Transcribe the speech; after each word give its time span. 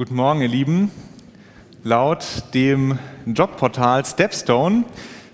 Guten 0.00 0.14
Morgen, 0.14 0.40
ihr 0.40 0.48
Lieben. 0.48 0.90
Laut 1.84 2.24
dem 2.54 2.98
Jobportal 3.26 4.02
Stepstone 4.02 4.84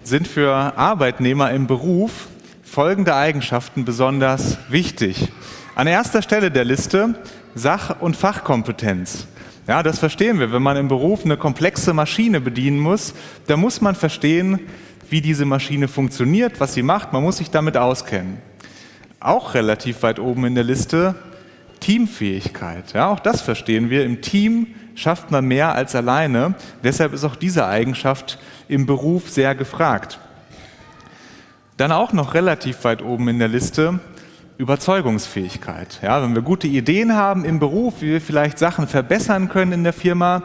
sind 0.03 0.27
für 0.27 0.53
Arbeitnehmer 0.53 1.53
im 1.53 1.69
Beruf 1.69 2.27
folgende 2.65 3.15
Eigenschaften 3.15 3.85
besonders 3.85 4.59
wichtig. 4.69 5.29
An 5.77 5.87
erster 5.87 6.21
Stelle 6.21 6.51
der 6.51 6.65
Liste 6.65 7.15
Sach- 7.55 8.01
und 8.01 8.17
Fachkompetenz. 8.17 9.29
Ja, 9.69 9.85
das 9.85 10.01
verstehen 10.01 10.41
wir. 10.41 10.51
Wenn 10.51 10.65
man 10.65 10.77
im 10.77 10.89
Beruf 10.89 11.25
eine 11.25 11.37
komplexe 11.37 11.95
Maschine 11.95 12.41
bedienen 12.41 12.81
muss, 12.81 13.15
dann 13.47 13.61
muss 13.61 13.81
man 13.81 13.95
verstehen, 13.95 14.59
wie 15.09 15.21
diese 15.21 15.45
Maschine 15.45 15.87
funktioniert, 15.87 16.59
was 16.59 16.75
sie 16.75 16.83
macht. 16.83 17.13
Man 17.13 17.23
muss 17.23 17.37
sich 17.37 17.53
damit 17.53 17.77
auskennen. 17.77 18.39
Auch 19.21 19.55
relativ 19.55 20.03
weit 20.03 20.19
oben 20.19 20.45
in 20.45 20.57
der 20.57 20.65
Liste 20.65 21.15
Teamfähigkeit. 21.87 22.95
Ja, 22.95 23.07
auch 23.11 23.21
das 23.21 23.43
verstehen 23.43 23.91
wir. 23.91 24.05
Im 24.05 24.21
Team 24.21 24.75
schafft 24.97 25.31
man 25.31 25.47
mehr 25.47 25.77
als 25.77 25.95
alleine. 25.95 26.57
Deshalb 26.83 27.13
ist 27.13 27.23
auch 27.23 27.37
diese 27.37 27.69
Eigenschaft 27.69 28.41
im 28.67 28.87
Beruf 28.87 29.31
sehr 29.31 29.55
gefragt. 29.55 30.19
Dann 31.77 31.93
auch 31.93 32.13
noch 32.13 32.35
relativ 32.35 32.83
weit 32.83 33.03
oben 33.03 33.29
in 33.29 33.39
der 33.39 33.47
Liste 33.47 34.01
Überzeugungsfähigkeit. 34.59 36.01
Ja, 36.03 36.21
wenn 36.25 36.35
wir 36.35 36.43
gute 36.43 36.67
Ideen 36.67 37.15
haben 37.15 37.45
im 37.45 37.61
Beruf, 37.61 38.01
wie 38.01 38.09
wir 38.09 38.21
vielleicht 38.21 38.59
Sachen 38.59 38.89
verbessern 38.89 39.49
können 39.49 39.71
in 39.71 39.85
der 39.85 39.93
Firma, 39.93 40.43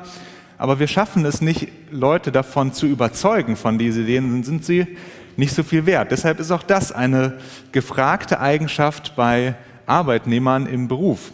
aber 0.60 0.78
wir 0.78 0.88
schaffen 0.88 1.26
es 1.26 1.42
nicht, 1.42 1.70
Leute 1.90 2.32
davon 2.32 2.72
zu 2.72 2.86
überzeugen 2.86 3.56
von 3.56 3.80
diesen 3.80 4.04
Ideen, 4.04 4.32
dann 4.32 4.44
sind 4.44 4.64
sie 4.64 4.96
nicht 5.38 5.56
so 5.56 5.64
viel 5.64 5.88
wert. 5.88 6.12
Deshalb 6.12 6.40
ist 6.40 6.52
auch 6.52 6.62
das 6.62 6.92
eine 6.92 7.40
gefragte 7.72 8.40
Eigenschaft 8.40 9.16
bei 9.16 9.56
Arbeitnehmern 9.92 10.66
im 10.66 10.88
Beruf. 10.88 11.32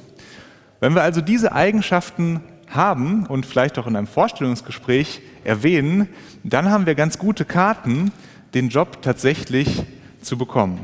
Wenn 0.79 0.95
wir 0.95 1.03
also 1.03 1.21
diese 1.21 1.53
Eigenschaften 1.53 2.41
haben 2.69 3.25
und 3.27 3.45
vielleicht 3.45 3.79
auch 3.79 3.87
in 3.87 3.95
einem 3.95 4.07
Vorstellungsgespräch 4.07 5.21
erwähnen, 5.43 6.09
dann 6.43 6.69
haben 6.69 6.85
wir 6.85 6.95
ganz 6.95 7.17
gute 7.17 7.45
Karten, 7.45 8.11
den 8.53 8.69
Job 8.69 9.01
tatsächlich 9.01 9.83
zu 10.21 10.37
bekommen. 10.37 10.79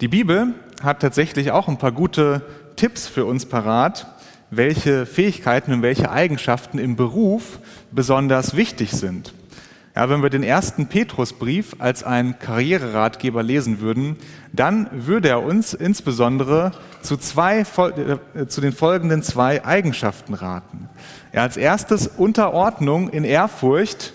Die 0.00 0.08
Bibel 0.08 0.54
hat 0.82 1.00
tatsächlich 1.00 1.52
auch 1.52 1.68
ein 1.68 1.78
paar 1.78 1.92
gute 1.92 2.42
Tipps 2.76 3.06
für 3.06 3.24
uns 3.24 3.46
parat, 3.46 4.06
welche 4.50 5.06
Fähigkeiten 5.06 5.72
und 5.72 5.82
welche 5.82 6.10
Eigenschaften 6.10 6.78
im 6.78 6.96
Beruf 6.96 7.60
besonders 7.92 8.56
wichtig 8.56 8.90
sind. 8.90 9.32
Ja, 9.94 10.08
wenn 10.08 10.22
wir 10.22 10.30
den 10.30 10.42
ersten 10.42 10.86
Petrusbrief 10.86 11.76
als 11.78 12.02
einen 12.02 12.38
Karriereratgeber 12.38 13.42
lesen 13.42 13.80
würden, 13.80 14.16
dann 14.50 14.88
würde 14.90 15.28
er 15.28 15.42
uns 15.42 15.74
insbesondere 15.74 16.72
zu, 17.02 17.18
zwei, 17.18 17.60
äh, 17.60 18.46
zu 18.46 18.62
den 18.62 18.72
folgenden 18.72 19.22
zwei 19.22 19.64
Eigenschaften 19.66 20.32
raten. 20.32 20.88
Ja, 21.34 21.42
als 21.42 21.58
erstes 21.58 22.06
Unterordnung 22.06 23.10
in 23.10 23.24
Ehrfurcht 23.24 24.14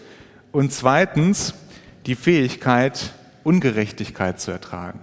und 0.52 0.73
zweitens 0.73 1.53
die 2.08 2.16
Fähigkeit, 2.16 3.14
Ungerechtigkeit 3.44 4.39
zu 4.39 4.50
ertragen. 4.50 5.00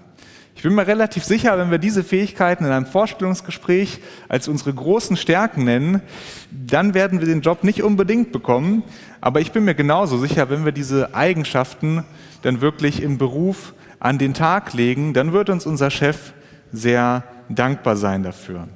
Ich 0.65 0.67
bin 0.67 0.77
mir 0.77 0.87
relativ 0.87 1.25
sicher, 1.25 1.59
wenn 1.59 1.70
wir 1.70 1.77
diese 1.77 2.03
Fähigkeiten 2.03 2.65
in 2.65 2.70
einem 2.70 2.87
Vorstellungsgespräch 2.87 4.01
als 4.31 4.48
unsere 4.48 4.73
großen 4.73 5.15
Stärken 5.19 5.65
nennen, 5.65 6.01
dann 6.51 6.95
werden 6.95 7.20
wir 7.20 7.27
den 7.27 7.43
Job 7.43 7.65
nicht 7.65 7.83
unbedingt 7.83 8.33
bekommen. 8.33 8.83
Aber 9.20 9.42
ich 9.42 9.53
bin 9.53 9.67
mir 9.67 9.75
genauso 9.75 10.17
sicher, 10.17 10.48
wenn 10.48 10.65
wir 10.65 10.73
diese 10.73 11.15
Eigenschaften 11.15 12.05
dann 12.41 12.62
wirklich 12.62 13.03
im 13.03 13.19
Beruf 13.19 13.75
an 14.01 14.17
den 14.17 14.33
Tag 14.33 14.73
legen, 14.73 15.12
dann 15.12 15.35
wird 15.35 15.51
uns 15.51 15.67
unser 15.67 15.91
Chef 15.91 16.33
sehr 16.73 17.25
dankbar 17.51 17.97
sein 17.97 18.23
dafür. 18.23 18.67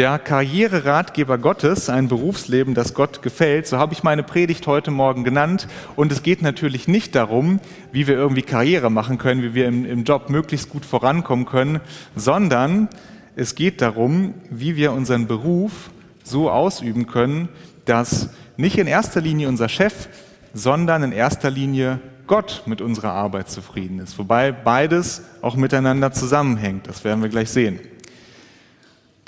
Der 0.00 0.18
Karriereratgeber 0.18 1.36
Gottes, 1.36 1.90
ein 1.90 2.08
Berufsleben, 2.08 2.72
das 2.72 2.94
Gott 2.94 3.20
gefällt, 3.20 3.66
so 3.66 3.76
habe 3.76 3.92
ich 3.92 4.02
meine 4.02 4.22
Predigt 4.22 4.66
heute 4.66 4.90
Morgen 4.90 5.24
genannt. 5.24 5.68
Und 5.94 6.10
es 6.10 6.22
geht 6.22 6.40
natürlich 6.40 6.88
nicht 6.88 7.14
darum, 7.14 7.60
wie 7.92 8.06
wir 8.06 8.14
irgendwie 8.14 8.40
Karriere 8.40 8.90
machen 8.90 9.18
können, 9.18 9.42
wie 9.42 9.52
wir 9.52 9.68
im, 9.68 9.84
im 9.84 10.04
Job 10.04 10.30
möglichst 10.30 10.70
gut 10.70 10.86
vorankommen 10.86 11.44
können, 11.44 11.80
sondern 12.16 12.88
es 13.36 13.54
geht 13.54 13.82
darum, 13.82 14.32
wie 14.48 14.74
wir 14.74 14.92
unseren 14.92 15.26
Beruf 15.26 15.90
so 16.24 16.50
ausüben 16.50 17.06
können, 17.06 17.50
dass 17.84 18.30
nicht 18.56 18.78
in 18.78 18.86
erster 18.86 19.20
Linie 19.20 19.48
unser 19.48 19.68
Chef, 19.68 20.08
sondern 20.54 21.02
in 21.02 21.12
erster 21.12 21.50
Linie 21.50 22.00
Gott 22.26 22.62
mit 22.64 22.80
unserer 22.80 23.12
Arbeit 23.12 23.50
zufrieden 23.50 23.98
ist. 23.98 24.18
Wobei 24.18 24.50
beides 24.50 25.24
auch 25.42 25.56
miteinander 25.56 26.10
zusammenhängt. 26.10 26.88
Das 26.88 27.04
werden 27.04 27.20
wir 27.20 27.28
gleich 27.28 27.50
sehen. 27.50 27.80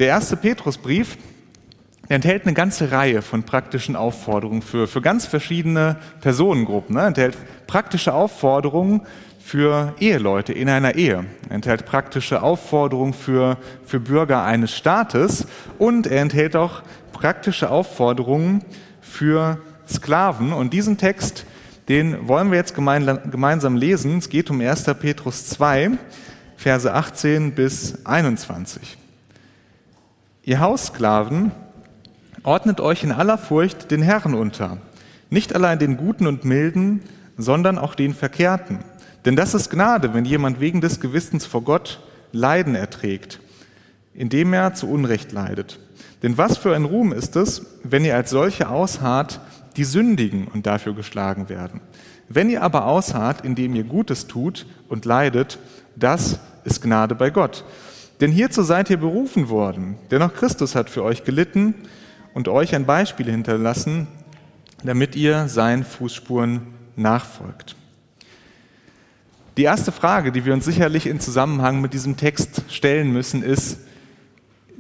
Der 0.03 0.09
erste 0.09 0.37
Petrusbrief 0.37 1.17
enthält 2.09 2.43
eine 2.43 2.55
ganze 2.55 2.91
Reihe 2.91 3.23
von 3.23 3.45
praktischen 3.45 3.95
Aufforderungen 3.95 4.61
für, 4.61 4.89
für 4.89 5.01
ganz 5.01 5.27
verschiedene 5.27 5.97
Personengruppen. 6.21 6.97
Er 6.97 7.07
enthält 7.07 7.39
praktische 7.69 8.13
Aufforderungen 8.13 9.03
für 9.39 9.95
Eheleute 10.01 10.55
in 10.55 10.69
einer 10.69 10.97
Ehe. 10.97 11.25
Er 11.49 11.55
enthält 11.55 11.87
praktische 11.87 12.43
Aufforderungen 12.43 13.15
für, 13.15 13.59
für 13.85 14.01
Bürger 14.01 14.43
eines 14.43 14.75
Staates 14.75 15.47
und 15.79 16.09
er 16.09 16.21
enthält 16.21 16.57
auch 16.57 16.83
praktische 17.13 17.71
Aufforderungen 17.71 18.65
für 19.01 19.59
Sklaven. 19.89 20.53
Und 20.53 20.73
diesen 20.73 20.99
Text, 20.99 21.47
den 21.89 22.27
wollen 22.27 22.51
wir 22.51 22.59
jetzt 22.59 22.75
gemeinsam 22.75 23.77
lesen. 23.77 24.19
Es 24.19 24.29
geht 24.29 24.51
um 24.51 24.61
1. 24.61 24.83
Petrus 24.99 25.47
2, 25.47 25.93
Verse 26.57 26.93
18 26.93 27.55
bis 27.55 28.05
21. 28.05 28.99
Ihr 30.45 30.59
Haussklaven, 30.59 31.53
ordnet 32.43 32.81
euch 32.81 33.05
in 33.05 33.13
aller 33.13 33.39
Furcht 33.39 33.93
den 33.93 34.03
Herrn 34.03 34.35
unter, 34.35 34.79
nicht 35.31 35.55
allein 35.55 35.79
den 35.79 35.97
Guten 35.97 36.27
und 36.27 36.45
Milden, 36.45 37.01
sondern 37.39 37.79
auch 37.79 37.95
den 37.95 38.13
Verkehrten. 38.13 38.81
Denn 39.25 39.37
das 39.37 39.55
ist 39.55 39.71
Gnade, 39.71 40.15
wenn 40.15 40.25
jemand 40.25 40.59
wegen 40.59 40.81
des 40.81 40.99
Gewissens 40.99 41.47
vor 41.47 41.63
Gott 41.63 42.01
Leiden 42.33 42.75
erträgt, 42.75 43.39
indem 44.15 44.53
er 44.53 44.75
zu 44.75 44.89
Unrecht 44.89 45.31
leidet. 45.31 45.79
Denn 46.25 46.37
was 46.37 46.59
für 46.59 46.75
ein 46.75 46.87
Ruhm 46.87 47.13
ist 47.13 47.37
es, 47.37 47.65
wenn 47.85 48.05
ihr 48.05 48.17
als 48.17 48.31
solche 48.31 48.69
ausharrt, 48.69 49.39
die 49.77 49.85
sündigen 49.85 50.49
und 50.49 50.67
dafür 50.67 50.95
geschlagen 50.95 51.51
werden. 51.51 51.81
Wenn 52.29 52.51
ihr 52.51 52.63
aber 52.63 52.87
ausharrt, 52.87 53.45
indem 53.45 53.77
ihr 53.77 53.85
Gutes 53.85 54.27
tut 54.27 54.67
und 54.89 55.05
leidet, 55.05 55.61
das 55.95 56.41
ist 56.65 56.83
Gnade 56.83 57.15
bei 57.15 57.31
Gott. 57.31 57.65
Denn 58.23 58.31
hierzu 58.31 58.63
seid 58.63 58.89
ihr 58.89 58.99
berufen 58.99 59.49
worden. 59.49 59.97
Denn 60.13 60.23
auch 60.23 60.33
Christus 60.33 60.77
hat 60.77 60.89
für 60.89 61.03
euch 61.03 61.25
gelitten 61.25 61.75
und 62.35 62.47
euch 62.47 62.73
ein 62.77 62.87
Beispiel 62.87 63.29
hinterlassen, 63.29 64.07
damit 64.85 65.17
ihr 65.17 65.49
seinen 65.49 65.83
Fußspuren 65.83 66.69
nachfolgt. 66.95 67.75
Die 69.57 69.65
erste 69.65 69.91
Frage, 69.91 70.31
die 70.31 70.45
wir 70.45 70.55
uns 70.55 70.65
sicherlich 70.65 71.09
in 71.09 71.19
Zusammenhang 71.19 71.81
mit 71.81 71.95
diesem 71.95 72.17
Text 72.17 72.63
stellen 72.69 73.13
müssen, 73.13 73.43
ist, 73.43 73.79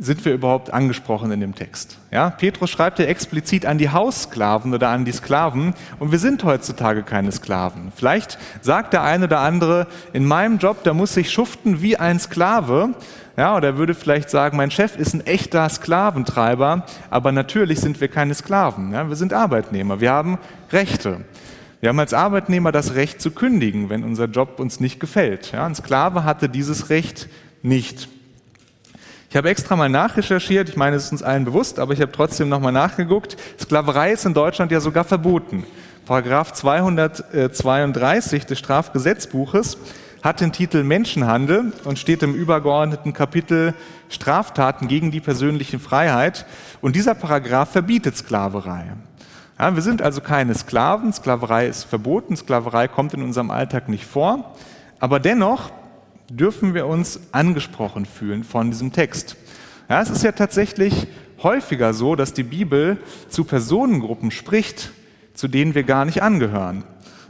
sind 0.02 0.24
wir 0.24 0.34
überhaupt 0.34 0.72
angesprochen 0.72 1.30
in 1.30 1.40
dem 1.40 1.54
Text? 1.54 1.98
Ja, 2.10 2.30
Petrus 2.30 2.70
schreibt 2.70 2.98
ja 2.98 3.04
explizit 3.04 3.64
an 3.66 3.78
die 3.78 3.90
Haussklaven 3.90 4.74
oder 4.74 4.88
an 4.88 5.04
die 5.04 5.12
Sklaven 5.12 5.74
und 6.00 6.10
wir 6.10 6.18
sind 6.18 6.42
heutzutage 6.42 7.04
keine 7.04 7.30
Sklaven. 7.30 7.92
Vielleicht 7.94 8.36
sagt 8.60 8.92
der 8.92 9.04
eine 9.04 9.26
oder 9.26 9.38
andere, 9.38 9.86
in 10.12 10.24
meinem 10.24 10.58
Job, 10.58 10.82
da 10.82 10.92
muss 10.92 11.16
ich 11.16 11.30
schuften 11.30 11.82
wie 11.82 11.96
ein 11.96 12.18
Sklave. 12.18 12.94
Ja, 13.36 13.56
oder 13.56 13.68
er 13.68 13.76
würde 13.78 13.94
vielleicht 13.94 14.28
sagen, 14.28 14.56
mein 14.56 14.70
Chef 14.70 14.96
ist 14.96 15.14
ein 15.14 15.24
echter 15.24 15.66
Sklaventreiber, 15.68 16.84
aber 17.08 17.32
natürlich 17.32 17.80
sind 17.80 18.00
wir 18.00 18.08
keine 18.08 18.34
Sklaven. 18.34 18.92
Ja, 18.92 19.08
wir 19.08 19.16
sind 19.16 19.32
Arbeitnehmer, 19.32 20.00
wir 20.00 20.10
haben 20.10 20.38
Rechte. 20.70 21.20
Wir 21.80 21.88
haben 21.88 21.98
als 21.98 22.12
Arbeitnehmer 22.12 22.72
das 22.72 22.94
Recht 22.94 23.20
zu 23.20 23.30
kündigen, 23.30 23.88
wenn 23.88 24.04
unser 24.04 24.26
Job 24.26 24.60
uns 24.60 24.80
nicht 24.80 25.00
gefällt. 25.00 25.52
Ja, 25.52 25.64
ein 25.64 25.74
Sklave 25.74 26.24
hatte 26.24 26.48
dieses 26.48 26.90
Recht 26.90 27.28
nicht. 27.62 28.08
Ich 29.32 29.36
habe 29.38 29.48
extra 29.48 29.76
mal 29.76 29.88
nachrecherchiert, 29.88 30.68
ich 30.68 30.76
meine, 30.76 30.96
es 30.96 31.06
ist 31.06 31.12
uns 31.12 31.22
allen 31.22 31.46
bewusst, 31.46 31.78
aber 31.78 31.94
ich 31.94 32.02
habe 32.02 32.12
trotzdem 32.12 32.50
nochmal 32.50 32.70
nachgeguckt. 32.70 33.38
Sklaverei 33.58 34.12
ist 34.12 34.26
in 34.26 34.34
Deutschland 34.34 34.70
ja 34.70 34.78
sogar 34.78 35.04
verboten. 35.04 35.64
Paragraph 36.04 36.52
232 36.52 38.44
des 38.44 38.58
Strafgesetzbuches 38.58 39.78
hat 40.22 40.42
den 40.42 40.52
Titel 40.52 40.84
Menschenhandel 40.84 41.72
und 41.84 41.98
steht 41.98 42.22
im 42.22 42.34
übergeordneten 42.34 43.14
Kapitel 43.14 43.72
Straftaten 44.10 44.86
gegen 44.86 45.10
die 45.10 45.20
persönliche 45.20 45.78
Freiheit. 45.78 46.44
Und 46.82 46.94
dieser 46.94 47.14
Paragraph 47.14 47.70
verbietet 47.70 48.18
Sklaverei. 48.18 48.92
Ja, 49.58 49.74
wir 49.74 49.80
sind 49.80 50.02
also 50.02 50.20
keine 50.20 50.54
Sklaven, 50.54 51.10
Sklaverei 51.10 51.68
ist 51.68 51.84
verboten, 51.84 52.36
Sklaverei 52.36 52.86
kommt 52.86 53.14
in 53.14 53.22
unserem 53.22 53.50
Alltag 53.50 53.88
nicht 53.88 54.04
vor. 54.04 54.52
Aber 55.00 55.20
dennoch 55.20 55.70
dürfen 56.36 56.74
wir 56.74 56.86
uns 56.86 57.20
angesprochen 57.32 58.06
fühlen 58.06 58.44
von 58.44 58.70
diesem 58.70 58.92
Text. 58.92 59.36
Ja, 59.88 60.00
es 60.00 60.10
ist 60.10 60.24
ja 60.24 60.32
tatsächlich 60.32 61.06
häufiger 61.42 61.92
so, 61.92 62.16
dass 62.16 62.32
die 62.32 62.42
Bibel 62.42 62.98
zu 63.28 63.44
Personengruppen 63.44 64.30
spricht, 64.30 64.92
zu 65.34 65.48
denen 65.48 65.74
wir 65.74 65.82
gar 65.82 66.04
nicht 66.04 66.22
angehören. 66.22 66.84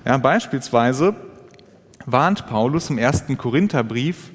Ja, 0.04 0.16
beispielsweise 0.18 1.14
warnt 2.06 2.46
Paulus 2.46 2.90
im 2.90 2.98
ersten 2.98 3.38
Korintherbrief 3.38 4.30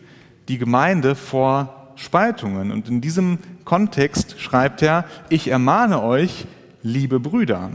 die 0.48 0.58
Gemeinde 0.58 1.16
vor 1.16 1.94
Spaltungen. 1.96 2.72
Und 2.72 2.90
in 2.90 3.02
diesem 3.02 3.40
Kontext 3.66 4.40
schreibt 4.40 4.82
er, 4.82 5.06
ich 5.30 5.50
ermahne 5.50 6.02
euch, 6.02 6.46
liebe 6.84 7.20
Brüder. 7.20 7.72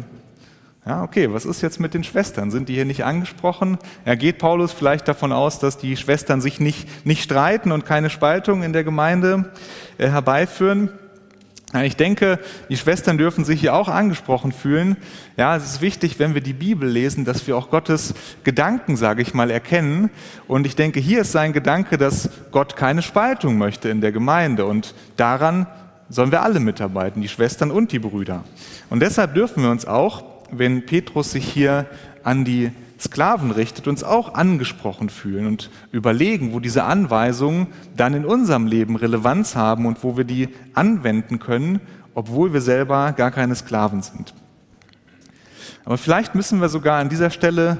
Ja, 0.85 1.05
okay, 1.05 1.33
was 1.33 1.45
ist 1.45 1.63
jetzt 1.63 1.79
mit 1.79 1.95
den 1.95 2.03
Schwestern? 2.03 2.51
Sind 2.51 2.69
die 2.69 2.75
hier 2.75 2.85
nicht 2.85 3.05
angesprochen? 3.05 3.79
Er 4.05 4.17
geht 4.17 4.39
Paulus 4.39 4.73
vielleicht 4.73 5.07
davon 5.07 5.31
aus, 5.31 5.61
dass 5.61 5.79
die 5.79 5.97
Schwestern 5.97 6.41
sich 6.41 6.59
nicht, 6.59 7.07
nicht 7.07 7.23
streiten 7.23 7.71
und 7.71 7.87
keine 7.87 8.11
Spaltung 8.11 8.65
in 8.65 8.73
der 8.73 8.83
Gemeinde 8.83 9.53
äh, 9.99 10.09
herbeiführen. 10.09 10.91
Ich 11.85 11.97
denke, 11.97 12.41
die 12.69 12.77
Schwestern 12.77 13.17
dürfen 13.17 13.45
sich 13.45 13.61
hier 13.61 13.75
auch 13.75 13.89
angesprochen 13.89 14.51
fühlen. 14.51 14.97
Ja, 15.37 15.57
es 15.57 15.65
ist 15.65 15.81
wichtig, 15.81 16.19
wenn 16.19 16.35
wir 16.35 16.43
die 16.43 16.53
Bibel 16.53 16.87
lesen, 16.87 17.25
dass 17.25 17.47
wir 17.47 17.57
auch 17.57 17.71
Gottes 17.71 18.13
Gedanken, 18.43 18.97
sage 18.97 19.23
ich 19.23 19.35
mal, 19.35 19.53
erkennen. 19.53 20.11
Und 20.49 20.67
ich 20.67 20.75
denke, 20.75 20.99
hier 20.99 21.21
ist 21.21 21.31
sein 21.31 21.53
Gedanke, 21.53 21.97
dass 21.97 22.29
Gott 22.51 22.75
keine 22.75 23.03
Spaltung 23.03 23.57
möchte 23.57 23.89
in 23.89 24.01
der 24.01 24.13
Gemeinde. 24.13 24.67
Und 24.67 24.95
daran 25.17 25.69
sollen 26.11 26.33
wir 26.33 26.43
alle 26.43 26.61
mitarbeiten, 26.61 27.23
die 27.23 27.29
Schwestern 27.29 27.71
und 27.71 27.93
die 27.93 28.01
Brüder. 28.01 28.45
Und 28.91 29.01
deshalb 29.01 29.33
dürfen 29.35 29.63
wir 29.63 29.71
uns 29.71 29.87
auch, 29.87 30.32
wenn 30.53 30.87
Petrus 30.87 31.33
sich 31.33 31.49
hier 31.49 31.87
an 32.23 32.45
die 32.45 32.71
Sklaven 33.01 33.51
richtet, 33.51 33.89
uns 33.89 34.05
auch 34.05 34.35
angesprochen 34.35 35.09
fühlen 35.09 35.47
und 35.47 35.71
überlegen, 35.91 36.53
wo 36.53 36.61
diese 36.61 36.85
Anweisungen 36.85 37.67
dann 37.97 38.15
in 38.15 38.25
unserem 38.25 38.67
Leben 38.67 38.95
Relevanz 38.95 39.57
haben 39.57 39.87
und 39.87 40.05
wo 40.05 40.17
wir 40.17 40.25
die 40.25 40.51
anwenden 40.75 41.41
können, 41.41 41.81
obwohl 42.15 42.53
wir 42.53 42.61
selber 42.61 43.13
gar 43.13 43.33
keine 43.33 43.57
Sklaven 43.57 44.03
sind. 44.03 44.35
Aber 45.85 45.99
vielleicht 45.99 46.37
müssen 46.37 46.61
wir 46.61 46.69
sogar 46.69 47.01
an 47.01 47.09
dieser 47.09 47.31
Stelle 47.31 47.79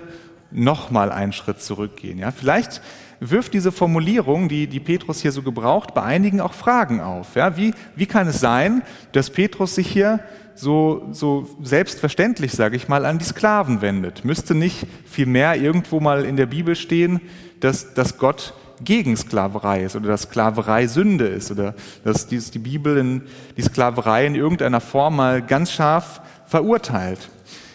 nochmal 0.51 1.13
einen 1.13 1.33
Schritt 1.33 1.63
zurückgehen. 1.63 2.19
Ja? 2.19 2.33
Vielleicht 2.33 2.83
wirft 3.21 3.55
diese 3.55 3.71
Formulierung, 3.71 4.49
die, 4.49 4.67
die 4.67 4.81
Petrus 4.81 5.21
hier 5.23 5.31
so 5.31 5.43
gebraucht, 5.43 5.95
bei 5.95 6.03
einigen 6.03 6.41
auch 6.41 6.53
Fragen 6.53 7.01
auf. 7.01 7.37
Ja? 7.37 7.57
Wie, 7.57 7.75
wie 7.95 8.07
kann 8.07 8.27
es 8.27 8.41
sein, 8.41 8.83
dass 9.13 9.31
Petrus 9.31 9.77
sich 9.77 9.87
hier 9.87 10.19
so, 10.55 11.09
so 11.13 11.49
selbstverständlich, 11.63 12.53
sage 12.53 12.77
ich 12.77 12.89
mal, 12.89 13.05
an 13.05 13.19
die 13.19 13.25
Sklaven 13.25 13.81
wendet. 13.81 14.25
Müsste 14.25 14.55
nicht 14.55 14.87
vielmehr 15.05 15.57
irgendwo 15.57 16.01
mal 16.01 16.25
in 16.25 16.37
der 16.37 16.47
Bibel 16.47 16.77
stehen, 16.77 17.21
dass, 17.61 17.95
dass 17.95 18.19
Gott 18.19 18.55
gegen 18.85 19.17
Sklaverei 19.17 19.85
ist 19.85 19.97
oder 19.97 20.09
dass 20.09 20.23
Sklaverei 20.23 20.87
Sünde 20.87 21.27
ist 21.27 21.51
oder 21.51 21.75
dass 22.05 22.27
die, 22.27 22.39
die 22.39 22.59
Bibel 22.59 22.97
in, 22.97 23.23
die 23.57 23.63
Sklaverei 23.63 24.27
in 24.27 24.35
irgendeiner 24.35 24.81
Form 24.81 25.17
mal 25.17 25.43
ganz 25.43 25.73
scharf 25.73 26.21
verurteilt. 26.47 27.31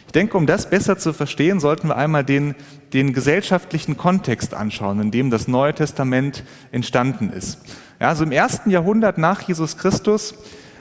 Ich 0.05 0.13
denke, 0.13 0.37
um 0.37 0.45
das 0.45 0.69
besser 0.69 0.97
zu 0.97 1.13
verstehen, 1.13 1.59
sollten 1.59 1.89
wir 1.89 1.97
einmal 1.97 2.23
den, 2.23 2.55
den 2.93 3.13
gesellschaftlichen 3.13 3.97
Kontext 3.97 4.53
anschauen, 4.53 5.01
in 5.01 5.11
dem 5.11 5.29
das 5.29 5.47
Neue 5.47 5.73
Testament 5.73 6.43
entstanden 6.71 7.29
ist. 7.29 7.59
Ja, 7.99 8.09
also 8.09 8.23
im 8.23 8.31
ersten 8.31 8.69
Jahrhundert 8.69 9.17
nach 9.17 9.41
Jesus 9.41 9.77
Christus 9.77 10.35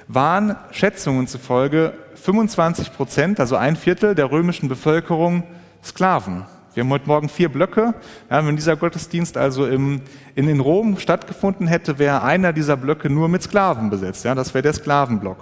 waren 0.08 0.56
Schätzungen 0.70 1.26
zufolge 1.26 1.94
25 2.14 2.92
Prozent, 2.92 3.40
also 3.40 3.56
ein 3.56 3.76
Viertel 3.76 4.14
der 4.14 4.30
römischen 4.30 4.68
Bevölkerung 4.68 5.44
Sklaven. 5.82 6.44
Wir 6.74 6.82
haben 6.82 6.90
heute 6.90 7.06
Morgen 7.06 7.28
vier 7.28 7.48
Blöcke. 7.48 7.94
Ja, 8.30 8.46
wenn 8.46 8.56
dieser 8.56 8.76
Gottesdienst 8.76 9.38
also 9.38 9.66
im, 9.66 10.02
in, 10.34 10.48
in 10.48 10.60
Rom 10.60 10.98
stattgefunden 10.98 11.66
hätte, 11.66 11.98
wäre 11.98 12.22
einer 12.22 12.52
dieser 12.52 12.76
Blöcke 12.76 13.08
nur 13.08 13.28
mit 13.28 13.42
Sklaven 13.42 13.88
besetzt. 13.88 14.24
Ja, 14.24 14.34
das 14.34 14.52
wäre 14.52 14.62
der 14.62 14.74
Sklavenblock. 14.74 15.38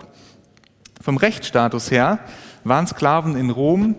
Vom 1.00 1.16
Rechtsstatus 1.16 1.90
her 1.90 2.20
waren 2.62 2.87
Sklaven 2.87 3.37
in 3.37 3.50
Rom 3.50 3.96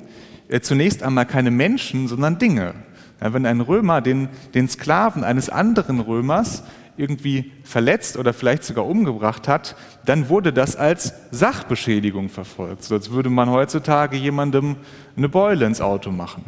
äh, 0.48 0.62
zunächst 0.62 1.04
einmal 1.04 1.26
keine 1.26 1.52
Menschen, 1.52 2.08
sondern 2.08 2.38
Dinge. 2.38 2.74
Ja, 3.22 3.34
wenn 3.34 3.46
ein 3.46 3.62
Römer 3.62 4.02
den, 4.02 4.30
den 4.54 4.70
Sklaven 4.70 5.24
eines 5.24 5.50
anderen 5.50 6.00
Römers 6.00 6.64
irgendwie 6.98 7.52
verletzt 7.64 8.18
oder 8.18 8.34
vielleicht 8.34 8.64
sogar 8.64 8.86
umgebracht 8.86 9.48
hat, 9.48 9.76
dann 10.06 10.30
wurde 10.30 10.54
das 10.54 10.76
als 10.76 11.14
Sachbeschädigung 11.32 12.30
verfolgt. 12.30 12.84
So 12.84 12.96
als 12.96 13.12
würde 13.12 13.30
man 13.30 13.50
heutzutage 13.50 14.18
jemandem 14.18 14.78
eine 15.18 15.30
Beule 15.30 15.66
ins 15.66 15.82
Auto 15.82 16.12
machen. 16.12 16.44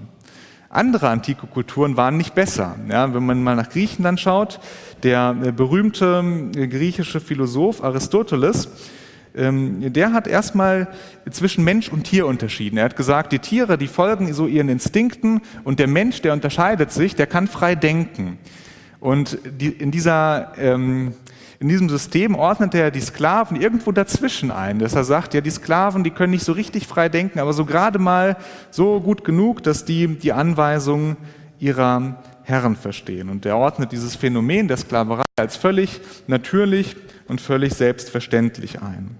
Andere 0.69 1.09
antike 1.09 1.47
Kulturen 1.47 1.95
waren 1.95 2.17
nicht 2.17 2.35
besser. 2.35 2.75
Ja, 2.89 3.13
wenn 3.13 3.25
man 3.25 3.41
mal 3.41 3.55
nach 3.55 3.69
Griechenland 3.69 4.19
schaut, 4.19 4.59
der 5.03 5.33
berühmte 5.33 6.23
äh, 6.55 6.67
griechische 6.67 7.21
Philosoph 7.21 7.83
Aristoteles, 7.83 8.67
ähm, 9.35 9.93
der 9.93 10.13
hat 10.13 10.27
erstmal 10.27 10.87
zwischen 11.29 11.63
Mensch 11.63 11.89
und 11.89 12.03
Tier 12.03 12.27
unterschieden. 12.27 12.77
Er 12.77 12.85
hat 12.85 12.97
gesagt, 12.97 13.31
die 13.31 13.39
Tiere, 13.39 13.77
die 13.77 13.87
folgen 13.87 14.33
so 14.33 14.47
ihren 14.47 14.67
Instinkten 14.67 15.41
und 15.63 15.79
der 15.79 15.87
Mensch, 15.87 16.21
der 16.21 16.33
unterscheidet 16.33 16.91
sich, 16.91 17.15
der 17.15 17.27
kann 17.27 17.47
frei 17.47 17.75
denken. 17.75 18.37
Und 19.07 19.39
die, 19.45 19.69
in, 19.69 19.89
dieser, 19.89 20.51
ähm, 20.57 21.13
in 21.61 21.69
diesem 21.69 21.87
System 21.87 22.35
ordnet 22.35 22.75
er 22.75 22.91
die 22.91 22.99
Sklaven 22.99 23.55
irgendwo 23.55 23.93
dazwischen 23.93 24.51
ein, 24.51 24.79
dass 24.79 24.95
er 24.95 25.05
sagt, 25.05 25.33
ja, 25.33 25.39
die 25.39 25.49
Sklaven, 25.49 26.03
die 26.03 26.11
können 26.11 26.31
nicht 26.31 26.43
so 26.43 26.51
richtig 26.51 26.87
frei 26.87 27.07
denken, 27.07 27.39
aber 27.39 27.53
so 27.53 27.63
gerade 27.63 27.99
mal 27.99 28.35
so 28.69 28.99
gut 28.99 29.23
genug, 29.23 29.63
dass 29.63 29.85
die 29.85 30.07
die 30.07 30.33
Anweisungen 30.33 31.15
ihrer 31.57 32.21
Herren 32.43 32.75
verstehen. 32.75 33.29
Und 33.29 33.45
er 33.45 33.55
ordnet 33.55 33.93
dieses 33.93 34.17
Phänomen 34.17 34.67
der 34.67 34.75
Sklaverei 34.75 35.23
als 35.37 35.55
völlig 35.55 36.01
natürlich 36.27 36.97
und 37.29 37.39
völlig 37.39 37.75
selbstverständlich 37.75 38.81
ein. 38.81 39.16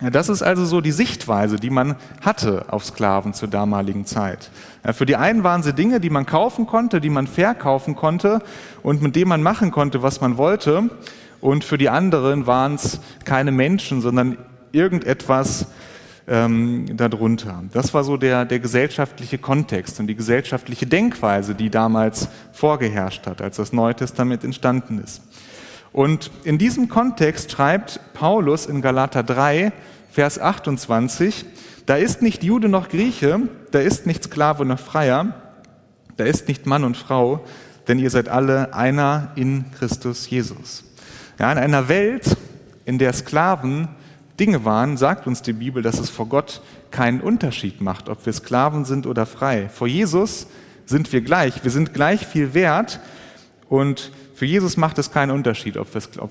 Ja, 0.00 0.08
das 0.08 0.30
ist 0.30 0.42
also 0.42 0.64
so 0.64 0.80
die 0.80 0.92
Sichtweise, 0.92 1.56
die 1.56 1.68
man 1.68 1.96
hatte 2.22 2.64
auf 2.68 2.84
Sklaven 2.86 3.34
zur 3.34 3.48
damaligen 3.48 4.06
Zeit. 4.06 4.50
Ja, 4.84 4.94
für 4.94 5.04
die 5.04 5.16
einen 5.16 5.44
waren 5.44 5.62
sie 5.62 5.74
Dinge, 5.74 6.00
die 6.00 6.08
man 6.08 6.24
kaufen 6.24 6.66
konnte, 6.66 7.02
die 7.02 7.10
man 7.10 7.26
verkaufen 7.26 7.96
konnte 7.96 8.40
und 8.82 9.02
mit 9.02 9.14
denen 9.14 9.28
man 9.28 9.42
machen 9.42 9.70
konnte, 9.70 10.02
was 10.02 10.22
man 10.22 10.38
wollte. 10.38 10.88
Und 11.42 11.64
für 11.64 11.76
die 11.76 11.90
anderen 11.90 12.46
waren 12.46 12.76
es 12.76 13.00
keine 13.24 13.52
Menschen, 13.52 14.00
sondern 14.00 14.38
irgendetwas 14.72 15.66
ähm, 16.26 16.96
darunter. 16.96 17.62
Das 17.72 17.92
war 17.92 18.04
so 18.04 18.16
der, 18.16 18.46
der 18.46 18.60
gesellschaftliche 18.60 19.36
Kontext 19.36 20.00
und 20.00 20.06
die 20.06 20.14
gesellschaftliche 20.14 20.86
Denkweise, 20.86 21.54
die 21.54 21.68
damals 21.68 22.28
vorgeherrscht 22.52 23.26
hat, 23.26 23.42
als 23.42 23.56
das 23.56 23.72
Neue 23.72 23.94
Testament 23.94 24.44
entstanden 24.44 24.98
ist. 25.02 25.22
Und 25.92 26.30
in 26.44 26.58
diesem 26.58 26.88
Kontext 26.88 27.50
schreibt 27.50 28.00
Paulus 28.14 28.66
in 28.66 28.80
Galater 28.80 29.22
3, 29.22 29.72
Vers 30.10 30.38
28, 30.38 31.44
da 31.86 31.96
ist 31.96 32.22
nicht 32.22 32.44
Jude 32.44 32.68
noch 32.68 32.88
Grieche, 32.88 33.40
da 33.70 33.80
ist 33.80 34.06
nicht 34.06 34.24
Sklave 34.24 34.64
noch 34.64 34.78
Freier, 34.78 35.34
da 36.16 36.24
ist 36.24 36.48
nicht 36.48 36.66
Mann 36.66 36.84
und 36.84 36.96
Frau, 36.96 37.44
denn 37.88 37.98
ihr 37.98 38.10
seid 38.10 38.28
alle 38.28 38.74
einer 38.74 39.32
in 39.34 39.64
Christus 39.72 40.28
Jesus. 40.30 40.84
Ja, 41.38 41.50
in 41.50 41.58
einer 41.58 41.88
Welt, 41.88 42.36
in 42.84 42.98
der 42.98 43.12
Sklaven 43.12 43.88
Dinge 44.38 44.64
waren, 44.64 44.96
sagt 44.96 45.26
uns 45.26 45.42
die 45.42 45.52
Bibel, 45.52 45.82
dass 45.82 45.98
es 45.98 46.08
vor 46.10 46.26
Gott 46.26 46.62
keinen 46.90 47.20
Unterschied 47.20 47.80
macht, 47.80 48.08
ob 48.08 48.24
wir 48.24 48.32
Sklaven 48.32 48.84
sind 48.84 49.06
oder 49.06 49.26
frei. 49.26 49.68
Vor 49.68 49.86
Jesus 49.86 50.46
sind 50.86 51.12
wir 51.12 51.20
gleich. 51.20 51.62
Wir 51.62 51.70
sind 51.70 51.94
gleich 51.94 52.26
viel 52.26 52.54
wert 52.54 53.00
und 53.68 54.12
für 54.40 54.46
Jesus 54.46 54.78
macht 54.78 54.96
es 54.96 55.12
keinen 55.12 55.32
Unterschied, 55.32 55.76
ob, 55.76 55.88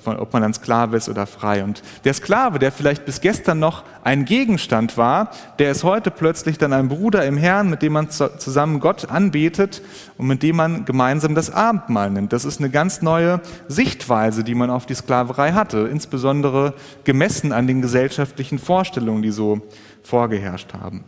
man, 0.07 0.17
ob 0.17 0.33
man 0.33 0.43
ein 0.43 0.55
Sklave 0.55 0.97
ist 0.97 1.09
oder 1.09 1.27
frei. 1.27 1.63
Und 1.63 1.83
der 2.05 2.15
Sklave, 2.15 2.57
der 2.57 2.71
vielleicht 2.71 3.05
bis 3.05 3.21
gestern 3.21 3.59
noch 3.59 3.83
ein 4.03 4.25
Gegenstand 4.25 4.97
war, 4.97 5.29
der 5.59 5.69
ist 5.69 5.83
heute 5.83 6.09
plötzlich 6.09 6.57
dann 6.57 6.73
ein 6.73 6.89
Bruder 6.89 7.23
im 7.27 7.37
Herrn, 7.37 7.69
mit 7.69 7.83
dem 7.83 7.93
man 7.93 8.09
zusammen 8.09 8.79
Gott 8.79 9.11
anbetet 9.11 9.83
und 10.17 10.25
mit 10.25 10.41
dem 10.41 10.55
man 10.55 10.85
gemeinsam 10.85 11.35
das 11.35 11.51
Abendmahl 11.51 12.09
nimmt. 12.09 12.33
Das 12.33 12.45
ist 12.45 12.59
eine 12.59 12.71
ganz 12.71 13.03
neue 13.03 13.41
Sichtweise, 13.67 14.43
die 14.43 14.55
man 14.55 14.71
auf 14.71 14.87
die 14.87 14.95
Sklaverei 14.95 15.51
hatte, 15.51 15.87
insbesondere 15.91 16.73
gemessen 17.03 17.51
an 17.51 17.67
den 17.67 17.79
gesellschaftlichen 17.83 18.57
Vorstellungen, 18.57 19.21
die 19.21 19.29
so 19.29 19.61
vorgeherrscht 20.01 20.73
haben. 20.73 21.03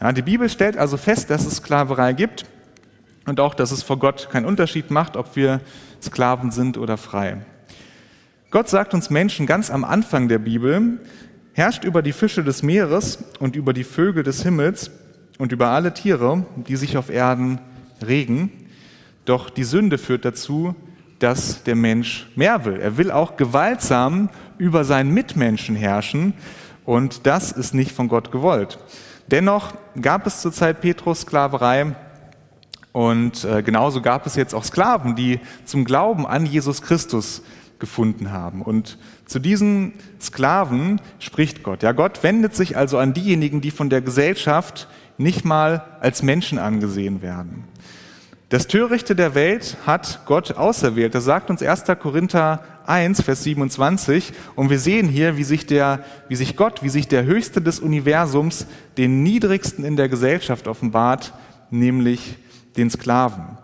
Ja, 0.00 0.10
die 0.10 0.22
Bibel 0.22 0.48
stellt 0.48 0.78
also 0.78 0.96
fest, 0.96 1.30
dass 1.30 1.46
es 1.46 1.58
Sklaverei 1.58 2.12
gibt 2.12 2.44
und 3.26 3.40
auch, 3.40 3.54
dass 3.54 3.70
es 3.70 3.84
vor 3.84 3.98
Gott 3.98 4.28
keinen 4.30 4.46
Unterschied 4.46 4.90
macht, 4.90 5.16
ob 5.16 5.36
wir 5.36 5.60
Sklaven 6.04 6.50
sind 6.50 6.78
oder 6.78 6.96
frei. 6.96 7.38
Gott 8.50 8.68
sagt 8.68 8.94
uns 8.94 9.10
Menschen 9.10 9.46
ganz 9.46 9.70
am 9.70 9.84
Anfang 9.84 10.28
der 10.28 10.38
Bibel, 10.38 11.00
herrscht 11.54 11.84
über 11.84 12.02
die 12.02 12.12
Fische 12.12 12.44
des 12.44 12.62
Meeres 12.62 13.18
und 13.38 13.56
über 13.56 13.72
die 13.72 13.84
Vögel 13.84 14.22
des 14.22 14.42
Himmels 14.42 14.90
und 15.38 15.52
über 15.52 15.68
alle 15.68 15.92
Tiere, 15.92 16.46
die 16.68 16.76
sich 16.76 16.96
auf 16.96 17.10
Erden 17.10 17.58
regen. 18.06 18.52
Doch 19.24 19.50
die 19.50 19.64
Sünde 19.64 19.98
führt 19.98 20.24
dazu, 20.24 20.74
dass 21.18 21.62
der 21.64 21.76
Mensch 21.76 22.28
mehr 22.36 22.64
will. 22.64 22.80
Er 22.80 22.96
will 22.96 23.10
auch 23.10 23.36
gewaltsam 23.36 24.30
über 24.58 24.84
seinen 24.84 25.12
Mitmenschen 25.12 25.76
herrschen 25.76 26.34
und 26.84 27.26
das 27.26 27.50
ist 27.50 27.74
nicht 27.74 27.92
von 27.92 28.08
Gott 28.08 28.30
gewollt. 28.30 28.78
Dennoch 29.28 29.72
gab 30.00 30.26
es 30.26 30.42
zur 30.42 30.52
Zeit 30.52 30.80
Petrus 30.80 31.22
Sklaverei 31.22 31.96
und 32.94 33.44
äh, 33.44 33.64
genauso 33.64 34.00
gab 34.02 34.24
es 34.24 34.36
jetzt 34.36 34.54
auch 34.54 34.62
Sklaven, 34.62 35.16
die 35.16 35.40
zum 35.64 35.84
Glauben 35.84 36.28
an 36.28 36.46
Jesus 36.46 36.80
Christus 36.80 37.42
gefunden 37.80 38.30
haben. 38.30 38.62
Und 38.62 38.98
zu 39.26 39.40
diesen 39.40 39.94
Sklaven 40.20 41.00
spricht 41.18 41.64
Gott. 41.64 41.82
Ja, 41.82 41.90
Gott 41.90 42.22
wendet 42.22 42.54
sich 42.54 42.76
also 42.76 42.98
an 42.98 43.12
diejenigen, 43.12 43.60
die 43.60 43.72
von 43.72 43.90
der 43.90 44.00
Gesellschaft 44.00 44.86
nicht 45.18 45.44
mal 45.44 45.84
als 45.98 46.22
Menschen 46.22 46.56
angesehen 46.56 47.20
werden. 47.20 47.64
Das 48.48 48.68
Törichte 48.68 49.16
der 49.16 49.34
Welt 49.34 49.76
hat 49.84 50.20
Gott 50.24 50.52
auserwählt. 50.52 51.16
Das 51.16 51.24
sagt 51.24 51.50
uns 51.50 51.64
1. 51.64 51.86
Korinther 52.00 52.62
1, 52.86 53.22
Vers 53.22 53.42
27. 53.42 54.32
Und 54.54 54.70
wir 54.70 54.78
sehen 54.78 55.08
hier, 55.08 55.36
wie 55.36 55.42
sich, 55.42 55.66
der, 55.66 56.04
wie 56.28 56.36
sich 56.36 56.54
Gott, 56.54 56.84
wie 56.84 56.90
sich 56.90 57.08
der 57.08 57.24
Höchste 57.24 57.60
des 57.60 57.80
Universums 57.80 58.68
den 58.96 59.24
Niedrigsten 59.24 59.84
in 59.84 59.96
der 59.96 60.08
Gesellschaft 60.08 60.68
offenbart, 60.68 61.34
nämlich 61.70 62.36
den 62.76 62.90
Sklaven. 62.90 63.58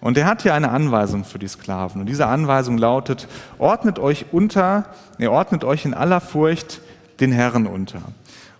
Und 0.00 0.18
er 0.18 0.26
hat 0.26 0.42
hier 0.42 0.54
eine 0.54 0.70
Anweisung 0.70 1.24
für 1.24 1.38
die 1.38 1.48
Sklaven. 1.48 2.00
Und 2.00 2.08
diese 2.08 2.26
Anweisung 2.26 2.78
lautet, 2.78 3.28
ordnet 3.58 3.98
euch 3.98 4.26
unter, 4.32 4.86
ihr 5.18 5.32
ordnet 5.32 5.64
euch 5.64 5.84
in 5.84 5.94
aller 5.94 6.20
Furcht 6.20 6.80
den 7.20 7.32
Herren 7.32 7.66
unter. 7.66 8.02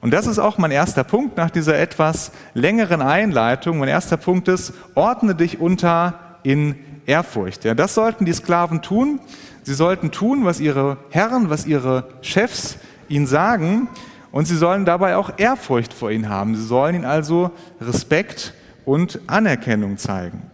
Und 0.00 0.12
das 0.12 0.26
ist 0.26 0.38
auch 0.38 0.58
mein 0.58 0.70
erster 0.70 1.04
Punkt 1.04 1.36
nach 1.36 1.50
dieser 1.50 1.78
etwas 1.78 2.32
längeren 2.54 3.02
Einleitung. 3.02 3.78
Mein 3.78 3.88
erster 3.88 4.16
Punkt 4.16 4.48
ist, 4.48 4.72
ordne 4.94 5.34
dich 5.34 5.60
unter 5.60 6.14
in 6.42 6.76
Ehrfurcht. 7.06 7.64
Ja, 7.64 7.74
das 7.74 7.94
sollten 7.94 8.24
die 8.24 8.32
Sklaven 8.32 8.82
tun. 8.82 9.20
Sie 9.62 9.74
sollten 9.74 10.10
tun, 10.10 10.44
was 10.44 10.60
ihre 10.60 10.96
Herren, 11.10 11.50
was 11.50 11.66
ihre 11.66 12.08
Chefs 12.20 12.76
ihnen 13.08 13.26
sagen. 13.26 13.88
Und 14.32 14.46
sie 14.46 14.56
sollen 14.56 14.84
dabei 14.84 15.16
auch 15.16 15.30
Ehrfurcht 15.38 15.92
vor 15.92 16.10
ihnen 16.10 16.28
haben. 16.28 16.56
Sie 16.56 16.64
sollen 16.64 16.94
ihnen 16.94 17.04
also 17.04 17.50
Respekt 17.80 18.54
und 18.86 19.20
Anerkennung 19.26 19.98
zeigen. 19.98 20.50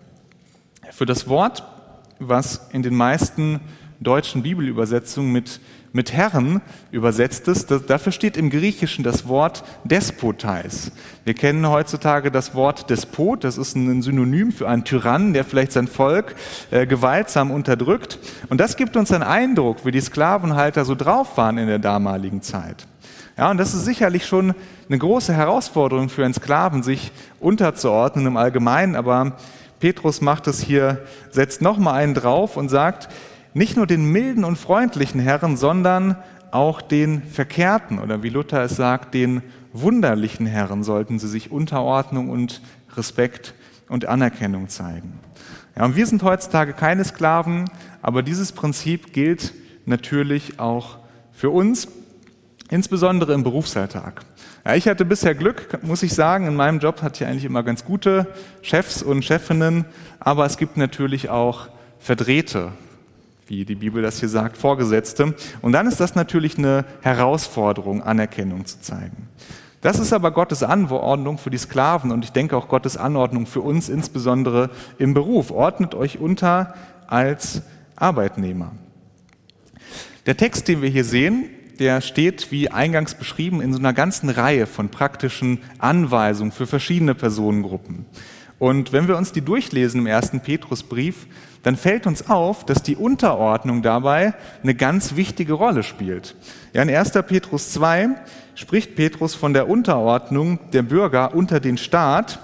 Für 0.90 1.06
das 1.06 1.28
Wort, 1.28 1.62
was 2.18 2.68
in 2.72 2.82
den 2.82 2.96
meisten 2.96 3.60
deutschen 4.00 4.42
Bibelübersetzungen 4.42 5.30
mit, 5.30 5.60
mit 5.92 6.12
Herren 6.12 6.60
übersetzt 6.90 7.46
ist, 7.46 7.70
das, 7.70 7.86
dafür 7.86 8.10
steht 8.10 8.36
im 8.36 8.50
Griechischen 8.50 9.04
das 9.04 9.28
Wort 9.28 9.62
Despotais. 9.84 10.90
Wir 11.24 11.34
kennen 11.34 11.68
heutzutage 11.68 12.30
das 12.30 12.54
Wort 12.54 12.90
Despot, 12.90 13.44
das 13.44 13.58
ist 13.58 13.76
ein 13.76 14.02
Synonym 14.02 14.50
für 14.50 14.68
einen 14.68 14.84
Tyrann, 14.84 15.34
der 15.34 15.44
vielleicht 15.44 15.72
sein 15.72 15.86
Volk 15.86 16.34
äh, 16.70 16.86
gewaltsam 16.86 17.50
unterdrückt. 17.50 18.18
Und 18.48 18.60
das 18.60 18.76
gibt 18.76 18.96
uns 18.96 19.12
einen 19.12 19.22
Eindruck, 19.22 19.84
wie 19.84 19.92
die 19.92 20.00
Sklavenhalter 20.00 20.84
so 20.84 20.94
drauf 20.94 21.36
waren 21.36 21.58
in 21.58 21.68
der 21.68 21.78
damaligen 21.78 22.42
Zeit. 22.42 22.86
Ja, 23.36 23.50
und 23.50 23.56
das 23.56 23.72
ist 23.72 23.84
sicherlich 23.84 24.26
schon 24.26 24.54
eine 24.88 24.98
große 24.98 25.32
Herausforderung 25.32 26.08
für 26.10 26.24
einen 26.24 26.34
Sklaven, 26.34 26.82
sich 26.82 27.12
unterzuordnen 27.40 28.26
im 28.26 28.36
Allgemeinen, 28.36 28.94
aber 28.94 29.36
Petrus 29.80 30.20
macht 30.20 30.46
es 30.46 30.60
hier, 30.60 31.04
setzt 31.30 31.62
nochmal 31.62 31.94
einen 31.94 32.14
drauf 32.14 32.56
und 32.56 32.68
sagt, 32.68 33.08
nicht 33.54 33.76
nur 33.76 33.86
den 33.86 34.04
milden 34.04 34.44
und 34.44 34.56
freundlichen 34.56 35.20
Herren, 35.20 35.56
sondern 35.56 36.16
auch 36.50 36.82
den 36.82 37.22
verkehrten. 37.22 37.98
Oder 37.98 38.22
wie 38.22 38.28
Luther 38.28 38.62
es 38.62 38.76
sagt, 38.76 39.14
den 39.14 39.42
wunderlichen 39.72 40.46
Herren 40.46 40.84
sollten 40.84 41.18
sie 41.18 41.28
sich 41.28 41.50
Unterordnung 41.50 42.28
und 42.28 42.60
Respekt 42.96 43.54
und 43.88 44.06
Anerkennung 44.06 44.68
zeigen. 44.68 45.18
Ja, 45.76 45.86
und 45.86 45.96
wir 45.96 46.06
sind 46.06 46.22
heutzutage 46.22 46.74
keine 46.74 47.04
Sklaven, 47.04 47.64
aber 48.02 48.22
dieses 48.22 48.52
Prinzip 48.52 49.12
gilt 49.12 49.54
natürlich 49.86 50.60
auch 50.60 50.98
für 51.32 51.50
uns, 51.50 51.88
insbesondere 52.72 53.34
im 53.34 53.42
Berufsalltag. 53.42 54.22
Ja, 54.64 54.74
ich 54.74 54.88
hatte 54.88 55.04
bisher 55.04 55.34
Glück, 55.34 55.78
muss 55.82 56.02
ich 56.02 56.14
sagen. 56.14 56.46
In 56.46 56.56
meinem 56.56 56.78
Job 56.78 57.02
hatte 57.02 57.22
ich 57.22 57.30
eigentlich 57.30 57.44
immer 57.44 57.62
ganz 57.62 57.84
gute 57.84 58.26
Chefs 58.62 59.02
und 59.02 59.24
Chefinnen, 59.24 59.84
aber 60.18 60.46
es 60.46 60.56
gibt 60.56 60.78
natürlich 60.78 61.28
auch 61.28 61.68
Verdrehte, 61.98 62.72
wie 63.46 63.66
die 63.66 63.74
Bibel 63.74 64.02
das 64.02 64.20
hier 64.20 64.30
sagt, 64.30 64.56
Vorgesetzte. 64.56 65.34
Und 65.60 65.72
dann 65.72 65.86
ist 65.86 66.00
das 66.00 66.14
natürlich 66.14 66.56
eine 66.56 66.86
Herausforderung, 67.02 68.02
Anerkennung 68.02 68.64
zu 68.64 68.80
zeigen. 68.80 69.28
Das 69.82 69.98
ist 69.98 70.12
aber 70.12 70.30
Gottes 70.30 70.62
Anordnung 70.62 71.36
für 71.38 71.50
die 71.50 71.58
Sklaven 71.58 72.10
und 72.10 72.24
ich 72.24 72.32
denke 72.32 72.56
auch 72.56 72.68
Gottes 72.68 72.96
Anordnung 72.96 73.46
für 73.46 73.60
uns, 73.60 73.88
insbesondere 73.88 74.70
im 74.98 75.12
Beruf. 75.12 75.50
Ordnet 75.50 75.94
euch 75.94 76.20
unter 76.20 76.74
als 77.06 77.62
Arbeitnehmer. 77.96 78.72
Der 80.24 80.36
Text, 80.36 80.68
den 80.68 80.80
wir 80.80 80.88
hier 80.88 81.04
sehen, 81.04 81.50
der 81.82 82.00
steht, 82.00 82.52
wie 82.52 82.70
eingangs 82.70 83.16
beschrieben, 83.16 83.60
in 83.60 83.72
so 83.72 83.80
einer 83.80 83.92
ganzen 83.92 84.28
Reihe 84.28 84.68
von 84.68 84.88
praktischen 84.88 85.58
Anweisungen 85.80 86.52
für 86.52 86.68
verschiedene 86.68 87.16
Personengruppen. 87.16 88.06
Und 88.60 88.92
wenn 88.92 89.08
wir 89.08 89.16
uns 89.16 89.32
die 89.32 89.40
durchlesen 89.40 90.02
im 90.02 90.06
ersten 90.06 90.38
Petrusbrief, 90.38 91.26
dann 91.64 91.76
fällt 91.76 92.06
uns 92.06 92.30
auf, 92.30 92.64
dass 92.64 92.84
die 92.84 92.94
Unterordnung 92.94 93.82
dabei 93.82 94.34
eine 94.62 94.76
ganz 94.76 95.16
wichtige 95.16 95.54
Rolle 95.54 95.82
spielt. 95.82 96.36
Ja, 96.72 96.82
in 96.82 96.88
1. 96.88 97.10
Petrus 97.26 97.72
2 97.72 98.10
spricht 98.54 98.94
Petrus 98.94 99.34
von 99.34 99.52
der 99.52 99.68
Unterordnung 99.68 100.60
der 100.72 100.82
Bürger 100.82 101.34
unter 101.34 101.58
den 101.58 101.78
Staat. 101.78 102.38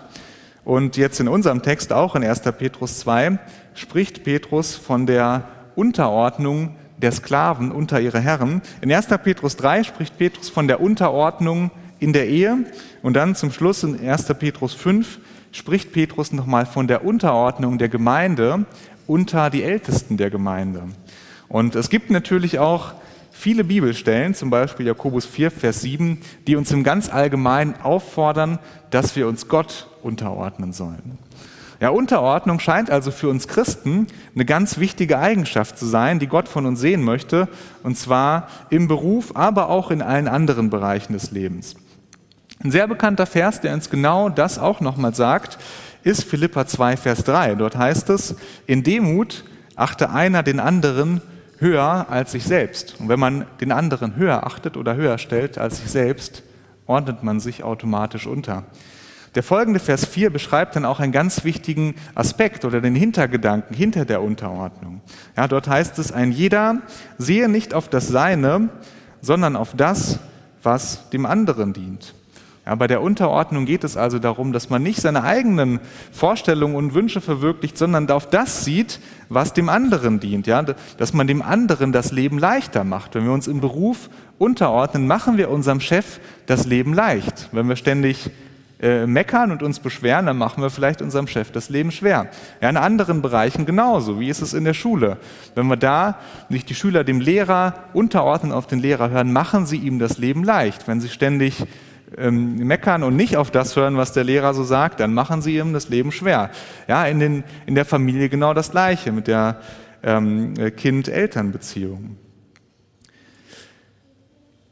Und 0.64 0.96
jetzt 0.96 1.20
in 1.20 1.28
unserem 1.28 1.62
Text 1.62 1.92
auch 1.92 2.16
in 2.16 2.24
1. 2.24 2.40
Petrus 2.58 2.98
2 2.98 3.38
spricht 3.74 4.24
Petrus 4.24 4.74
von 4.74 5.06
der 5.06 5.44
Unterordnung 5.76 6.74
der 7.00 7.12
Sklaven 7.12 7.70
unter 7.70 8.00
ihre 8.00 8.20
Herren. 8.20 8.62
In 8.80 8.92
1. 8.92 9.06
Petrus 9.22 9.56
3 9.56 9.84
spricht 9.84 10.18
Petrus 10.18 10.48
von 10.48 10.68
der 10.68 10.80
Unterordnung 10.80 11.70
in 12.00 12.12
der 12.12 12.28
Ehe 12.28 12.64
und 13.02 13.14
dann 13.14 13.34
zum 13.34 13.50
Schluss 13.50 13.82
in 13.82 13.98
1. 13.98 14.26
Petrus 14.38 14.74
5 14.74 15.18
spricht 15.52 15.92
Petrus 15.92 16.32
nochmal 16.32 16.66
von 16.66 16.86
der 16.86 17.04
Unterordnung 17.04 17.78
der 17.78 17.88
Gemeinde 17.88 18.66
unter 19.06 19.50
die 19.50 19.62
Ältesten 19.62 20.16
der 20.16 20.30
Gemeinde. 20.30 20.82
Und 21.48 21.74
es 21.74 21.88
gibt 21.88 22.10
natürlich 22.10 22.58
auch 22.58 22.92
viele 23.30 23.64
Bibelstellen, 23.64 24.34
zum 24.34 24.50
Beispiel 24.50 24.86
Jakobus 24.86 25.24
4, 25.24 25.50
Vers 25.50 25.80
7, 25.80 26.20
die 26.46 26.56
uns 26.56 26.70
im 26.72 26.84
ganz 26.84 27.08
Allgemeinen 27.08 27.74
auffordern, 27.82 28.58
dass 28.90 29.16
wir 29.16 29.26
uns 29.28 29.48
Gott 29.48 29.86
unterordnen 30.02 30.72
sollen. 30.72 31.18
Ja, 31.80 31.90
Unterordnung 31.90 32.58
scheint 32.58 32.90
also 32.90 33.12
für 33.12 33.28
uns 33.28 33.46
Christen 33.46 34.08
eine 34.34 34.44
ganz 34.44 34.78
wichtige 34.78 35.18
Eigenschaft 35.18 35.78
zu 35.78 35.86
sein, 35.86 36.18
die 36.18 36.26
Gott 36.26 36.48
von 36.48 36.66
uns 36.66 36.80
sehen 36.80 37.04
möchte, 37.04 37.48
und 37.84 37.96
zwar 37.96 38.48
im 38.70 38.88
Beruf, 38.88 39.36
aber 39.36 39.68
auch 39.68 39.92
in 39.92 40.02
allen 40.02 40.26
anderen 40.26 40.70
Bereichen 40.70 41.12
des 41.12 41.30
Lebens. 41.30 41.76
Ein 42.62 42.72
sehr 42.72 42.88
bekannter 42.88 43.26
Vers, 43.26 43.60
der 43.60 43.74
uns 43.74 43.90
genau 43.90 44.28
das 44.28 44.58
auch 44.58 44.80
nochmal 44.80 45.14
sagt, 45.14 45.58
ist 46.02 46.24
Philippa 46.24 46.66
2, 46.66 46.96
Vers 46.96 47.22
3. 47.22 47.54
Dort 47.54 47.76
heißt 47.76 48.10
es, 48.10 48.34
in 48.66 48.82
Demut 48.82 49.44
achte 49.76 50.10
einer 50.10 50.42
den 50.42 50.58
anderen 50.58 51.22
höher 51.58 52.06
als 52.10 52.32
sich 52.32 52.42
selbst. 52.44 52.96
Und 52.98 53.08
wenn 53.08 53.20
man 53.20 53.46
den 53.60 53.70
anderen 53.70 54.16
höher 54.16 54.44
achtet 54.44 54.76
oder 54.76 54.96
höher 54.96 55.18
stellt 55.18 55.58
als 55.58 55.78
sich 55.78 55.90
selbst, 55.90 56.42
ordnet 56.86 57.22
man 57.22 57.38
sich 57.38 57.62
automatisch 57.62 58.26
unter. 58.26 58.64
Der 59.38 59.44
folgende 59.44 59.78
Vers 59.78 60.04
4 60.04 60.30
beschreibt 60.30 60.74
dann 60.74 60.84
auch 60.84 60.98
einen 60.98 61.12
ganz 61.12 61.44
wichtigen 61.44 61.94
Aspekt 62.16 62.64
oder 62.64 62.80
den 62.80 62.96
Hintergedanken 62.96 63.72
hinter 63.72 64.04
der 64.04 64.20
Unterordnung. 64.20 65.00
Ja, 65.36 65.46
dort 65.46 65.68
heißt 65.68 65.96
es, 66.00 66.10
ein 66.10 66.32
jeder 66.32 66.78
sehe 67.18 67.48
nicht 67.48 67.72
auf 67.72 67.88
das 67.88 68.08
Seine, 68.08 68.68
sondern 69.20 69.54
auf 69.54 69.76
das, 69.76 70.18
was 70.64 71.08
dem 71.10 71.24
anderen 71.24 71.72
dient. 71.72 72.16
Ja, 72.66 72.74
bei 72.74 72.88
der 72.88 73.00
Unterordnung 73.00 73.64
geht 73.64 73.84
es 73.84 73.96
also 73.96 74.18
darum, 74.18 74.52
dass 74.52 74.70
man 74.70 74.82
nicht 74.82 75.00
seine 75.00 75.22
eigenen 75.22 75.78
Vorstellungen 76.10 76.74
und 76.74 76.94
Wünsche 76.94 77.20
verwirklicht, 77.20 77.78
sondern 77.78 78.10
auf 78.10 78.28
das 78.28 78.64
sieht, 78.64 78.98
was 79.28 79.52
dem 79.52 79.68
anderen 79.68 80.18
dient. 80.18 80.48
Ja, 80.48 80.64
dass 80.64 81.12
man 81.12 81.28
dem 81.28 81.42
anderen 81.42 81.92
das 81.92 82.10
Leben 82.10 82.40
leichter 82.40 82.82
macht. 82.82 83.14
Wenn 83.14 83.24
wir 83.24 83.32
uns 83.32 83.46
im 83.46 83.60
Beruf 83.60 84.10
unterordnen, 84.38 85.06
machen 85.06 85.38
wir 85.38 85.48
unserem 85.48 85.80
Chef 85.80 86.18
das 86.46 86.66
Leben 86.66 86.92
leicht. 86.92 87.50
Wenn 87.52 87.68
wir 87.68 87.76
ständig 87.76 88.32
äh, 88.80 89.06
meckern 89.06 89.50
und 89.50 89.62
uns 89.62 89.80
beschweren, 89.80 90.26
dann 90.26 90.38
machen 90.38 90.62
wir 90.62 90.70
vielleicht 90.70 91.02
unserem 91.02 91.26
Chef 91.26 91.50
das 91.50 91.68
Leben 91.68 91.90
schwer. 91.90 92.28
Ja, 92.60 92.68
in 92.68 92.76
anderen 92.76 93.22
Bereichen 93.22 93.66
genauso. 93.66 94.20
Wie 94.20 94.28
ist 94.28 94.40
es 94.40 94.54
in 94.54 94.64
der 94.64 94.74
Schule? 94.74 95.16
Wenn 95.56 95.66
wir 95.66 95.76
da 95.76 96.18
nicht 96.48 96.68
die 96.70 96.76
Schüler 96.76 97.02
dem 97.02 97.20
Lehrer 97.20 97.74
unterordnen, 97.92 98.52
auf 98.52 98.68
den 98.68 98.78
Lehrer 98.78 99.10
hören, 99.10 99.32
machen 99.32 99.66
sie 99.66 99.78
ihm 99.78 99.98
das 99.98 100.18
Leben 100.18 100.44
leicht. 100.44 100.86
Wenn 100.86 101.00
sie 101.00 101.08
ständig 101.08 101.64
ähm, 102.16 102.58
meckern 102.58 103.02
und 103.02 103.16
nicht 103.16 103.36
auf 103.36 103.50
das 103.50 103.74
hören, 103.74 103.96
was 103.96 104.12
der 104.12 104.24
Lehrer 104.24 104.54
so 104.54 104.62
sagt, 104.62 105.00
dann 105.00 105.12
machen 105.12 105.42
sie 105.42 105.56
ihm 105.56 105.72
das 105.72 105.88
Leben 105.88 106.12
schwer. 106.12 106.50
Ja, 106.86 107.04
in, 107.04 107.18
den, 107.18 107.44
in 107.66 107.74
der 107.74 107.84
Familie 107.84 108.28
genau 108.28 108.54
das 108.54 108.70
Gleiche 108.70 109.10
mit 109.10 109.26
der 109.26 109.60
ähm, 110.02 110.54
Kind-Eltern-Beziehung. 110.76 112.16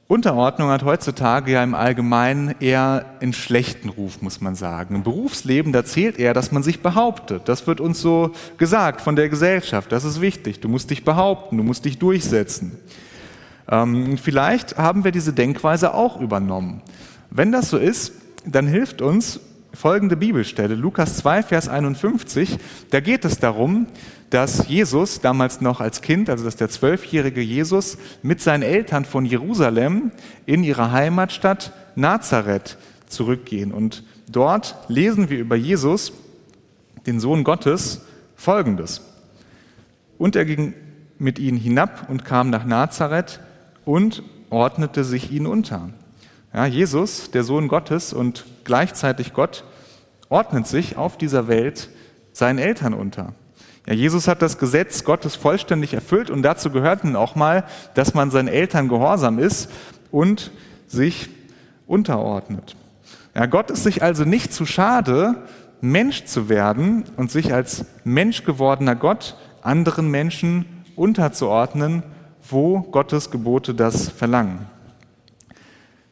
Unterordnung 0.08 0.68
hat 0.68 0.84
heutzutage 0.84 1.50
ja 1.50 1.64
im 1.64 1.75
Allgemeinen 1.75 2.54
eher 2.60 3.06
einen 3.20 3.32
schlechten 3.32 3.88
Ruf, 3.88 4.22
muss 4.22 4.40
man 4.40 4.54
sagen. 4.54 4.94
Im 4.94 5.02
Berufsleben, 5.02 5.72
da 5.72 5.84
zählt 5.84 6.20
eher, 6.20 6.32
dass 6.32 6.52
man 6.52 6.62
sich 6.62 6.80
behauptet. 6.80 7.48
Das 7.48 7.66
wird 7.66 7.80
uns 7.80 8.00
so 8.00 8.30
gesagt 8.56 9.00
von 9.00 9.16
der 9.16 9.28
Gesellschaft. 9.28 9.90
Das 9.90 10.04
ist 10.04 10.20
wichtig. 10.20 10.60
Du 10.60 10.68
musst 10.68 10.90
dich 10.90 11.04
behaupten, 11.04 11.56
du 11.56 11.64
musst 11.64 11.84
dich 11.84 11.98
durchsetzen. 11.98 12.78
Ähm, 13.68 14.16
vielleicht 14.16 14.78
haben 14.78 15.02
wir 15.02 15.10
diese 15.10 15.32
Denkweise 15.32 15.92
auch 15.92 16.20
übernommen. 16.20 16.82
Wenn 17.30 17.50
das 17.50 17.70
so 17.70 17.76
ist, 17.76 18.12
dann 18.44 18.68
hilft 18.68 19.02
uns 19.02 19.40
folgende 19.76 20.16
Bibelstelle, 20.16 20.75
Lukas 20.75 21.18
2, 21.18 21.42
Vers 21.42 21.68
51. 21.68 22.59
Da 22.90 23.00
geht 23.00 23.25
es 23.25 23.38
darum, 23.38 23.87
dass 24.30 24.68
Jesus 24.68 25.21
damals 25.21 25.61
noch 25.61 25.80
als 25.80 26.00
Kind, 26.00 26.30
also 26.30 26.45
dass 26.45 26.56
der 26.56 26.71
zwölfjährige 26.71 27.42
Jesus 27.42 27.99
mit 28.23 28.40
seinen 28.40 28.62
Eltern 28.62 29.04
von 29.04 29.26
Jerusalem 29.26 30.12
in 30.47 30.64
ihre 30.64 30.92
Heimatstadt 30.92 31.73
Nazareth 31.95 32.78
zurückgehen. 33.06 33.73
Und 33.73 34.02
dort 34.28 34.76
lesen 34.88 35.30
wir 35.30 35.38
über 35.38 35.56
Jesus, 35.56 36.12
den 37.06 37.21
Sohn 37.21 37.45
Gottes, 37.45 38.00
Folgendes. 38.35 39.02
Und 40.18 40.37
er 40.37 40.47
ging 40.47 40.75
mit 41.18 41.38
ihnen 41.38 41.59
hinab 41.59 42.09
und 42.09 42.25
kam 42.25 42.50
nach 42.50 42.64
Nazareth 42.64 43.40
und 43.85 44.23
ordnete 44.50 45.04
sich 45.04 45.30
ihnen 45.30 45.47
unter. 45.47 45.90
Ja, 46.52 46.66
Jesus, 46.66 47.30
der 47.30 47.45
Sohn 47.45 47.68
Gottes 47.68 48.12
und 48.12 48.47
gleichzeitig 48.66 49.32
Gott, 49.32 49.64
ordnet 50.28 50.66
sich 50.66 50.96
auf 50.96 51.16
dieser 51.16 51.49
Welt 51.49 51.88
seinen 52.32 52.58
Eltern 52.58 52.92
unter. 52.92 53.32
Ja, 53.87 53.94
Jesus 53.94 54.28
hat 54.28 54.42
das 54.42 54.58
Gesetz 54.58 55.04
Gottes 55.04 55.37
vollständig 55.37 55.94
erfüllt 55.94 56.28
und 56.28 56.42
dazu 56.42 56.70
gehört 56.70 57.04
nun 57.04 57.16
auch 57.16 57.37
mal, 57.37 57.64
dass 57.94 58.14
man 58.14 58.30
seinen 58.30 58.49
Eltern 58.49 58.88
gehorsam 58.88 59.38
ist 59.38 59.70
und 60.11 60.50
sich 60.88 61.30
unterordnet. 61.87 62.76
Ja, 63.35 63.46
Gott 63.46 63.70
ist 63.70 63.85
sich 63.85 64.02
also 64.02 64.25
nicht 64.25 64.52
zu 64.52 64.66
schade, 64.66 65.37
Mensch 65.80 66.25
zu 66.25 66.49
werden 66.49 67.04
und 67.16 67.30
sich 67.30 67.52
als 67.52 67.87
Mensch 68.02 68.44
gewordener 68.44 68.96
Gott 68.96 69.37
anderen 69.62 70.11
Menschen 70.11 70.85
unterzuordnen, 70.96 72.02
wo 72.49 72.80
Gottes 72.80 73.30
Gebote 73.30 73.75
das 73.75 74.08
verlangen. 74.08 74.66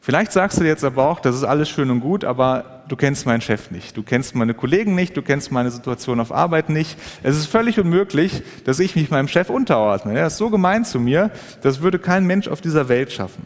Vielleicht 0.04 0.32
sagst 0.32 0.60
du 0.60 0.64
jetzt 0.64 0.84
aber 0.84 1.08
auch, 1.08 1.18
das 1.18 1.34
ist 1.34 1.44
alles 1.44 1.70
schön 1.70 1.90
und 1.90 2.00
gut, 2.00 2.26
aber 2.26 2.82
du 2.88 2.94
kennst 2.94 3.24
meinen 3.24 3.40
Chef 3.40 3.70
nicht, 3.70 3.96
du 3.96 4.02
kennst 4.02 4.34
meine 4.34 4.52
Kollegen 4.52 4.94
nicht, 4.94 5.16
du 5.16 5.22
kennst 5.22 5.50
meine 5.50 5.70
Situation 5.70 6.20
auf 6.20 6.30
Arbeit 6.30 6.68
nicht. 6.68 6.98
Es 7.22 7.38
ist 7.38 7.46
völlig 7.46 7.80
unmöglich, 7.80 8.42
dass 8.66 8.80
ich 8.80 8.96
mich 8.96 9.10
meinem 9.10 9.28
Chef 9.28 9.48
unterordne. 9.48 10.12
Er 10.12 10.26
ist 10.26 10.36
so 10.36 10.50
gemein 10.50 10.84
zu 10.84 11.00
mir, 11.00 11.30
das 11.62 11.80
würde 11.80 11.98
kein 11.98 12.26
Mensch 12.26 12.48
auf 12.48 12.60
dieser 12.60 12.90
Welt 12.90 13.12
schaffen. 13.12 13.44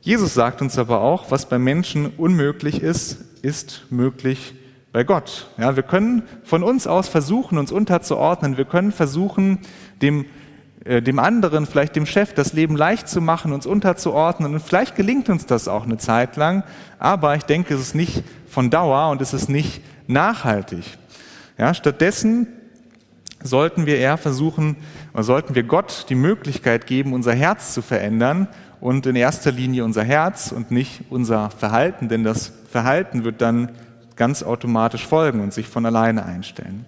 Jesus 0.00 0.32
sagt 0.32 0.62
uns 0.62 0.78
aber 0.78 1.02
auch, 1.02 1.30
was 1.30 1.46
bei 1.46 1.58
Menschen 1.58 2.06
unmöglich 2.16 2.82
ist, 2.82 3.18
ist 3.42 3.84
möglich 3.90 4.54
bei 4.92 5.04
Gott. 5.04 5.50
Ja, 5.58 5.76
wir 5.76 5.82
können 5.82 6.22
von 6.42 6.62
uns 6.62 6.86
aus 6.86 7.10
versuchen, 7.10 7.58
uns 7.58 7.70
unterzuordnen. 7.70 8.56
Wir 8.56 8.64
können 8.64 8.92
versuchen, 8.92 9.58
dem, 10.00 10.24
äh, 10.84 11.02
dem 11.02 11.18
anderen, 11.18 11.66
vielleicht 11.66 11.96
dem 11.96 12.06
Chef, 12.06 12.32
das 12.32 12.52
Leben 12.52 12.76
leicht 12.76 13.08
zu 13.08 13.20
machen, 13.20 13.52
uns 13.52 13.66
unterzuordnen. 13.66 14.54
Und 14.54 14.60
vielleicht 14.60 14.96
gelingt 14.96 15.28
uns 15.28 15.46
das 15.46 15.68
auch 15.68 15.84
eine 15.84 15.98
Zeit 15.98 16.36
lang. 16.36 16.62
Aber 16.98 17.34
ich 17.36 17.42
denke, 17.42 17.74
es 17.74 17.80
ist 17.80 17.94
nicht 17.94 18.22
von 18.48 18.70
Dauer 18.70 19.10
und 19.10 19.20
es 19.20 19.32
ist 19.34 19.48
nicht 19.48 19.82
nachhaltig. 20.06 20.84
Ja, 21.58 21.74
stattdessen 21.74 22.46
sollten 23.42 23.86
wir 23.86 23.98
eher 23.98 24.16
versuchen, 24.16 24.76
oder 25.12 25.22
sollten 25.22 25.54
wir 25.54 25.62
Gott 25.62 26.06
die 26.08 26.14
Möglichkeit 26.14 26.86
geben, 26.86 27.12
unser 27.12 27.34
Herz 27.34 27.74
zu 27.74 27.82
verändern 27.82 28.48
und 28.80 29.06
in 29.06 29.16
erster 29.16 29.52
Linie 29.52 29.84
unser 29.84 30.02
Herz 30.02 30.52
und 30.52 30.70
nicht 30.70 31.02
unser 31.10 31.50
Verhalten, 31.50 32.08
denn 32.08 32.24
das 32.24 32.52
Verhalten 32.70 33.24
wird 33.24 33.40
dann 33.40 33.72
ganz 34.16 34.42
automatisch 34.42 35.06
folgen 35.06 35.40
und 35.40 35.52
sich 35.52 35.68
von 35.68 35.86
alleine 35.86 36.24
einstellen. 36.24 36.84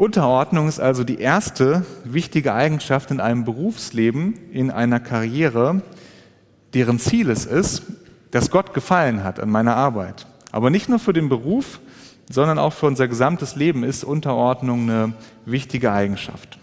Unterordnung 0.00 0.66
ist 0.66 0.80
also 0.80 1.04
die 1.04 1.18
erste 1.18 1.84
wichtige 2.04 2.54
Eigenschaft 2.54 3.10
in 3.10 3.20
einem 3.20 3.44
Berufsleben, 3.44 4.32
in 4.50 4.70
einer 4.70 4.98
Karriere, 4.98 5.82
deren 6.72 6.98
Ziel 6.98 7.28
es 7.28 7.44
ist, 7.44 7.82
dass 8.30 8.50
Gott 8.50 8.72
gefallen 8.72 9.24
hat 9.24 9.38
an 9.38 9.50
meiner 9.50 9.76
Arbeit. 9.76 10.26
Aber 10.52 10.70
nicht 10.70 10.88
nur 10.88 11.00
für 11.00 11.12
den 11.12 11.28
Beruf, 11.28 11.80
sondern 12.30 12.58
auch 12.58 12.72
für 12.72 12.86
unser 12.86 13.08
gesamtes 13.08 13.56
Leben 13.56 13.84
ist 13.84 14.02
Unterordnung 14.02 14.88
eine 14.88 15.12
wichtige 15.44 15.92
Eigenschaft. 15.92 16.58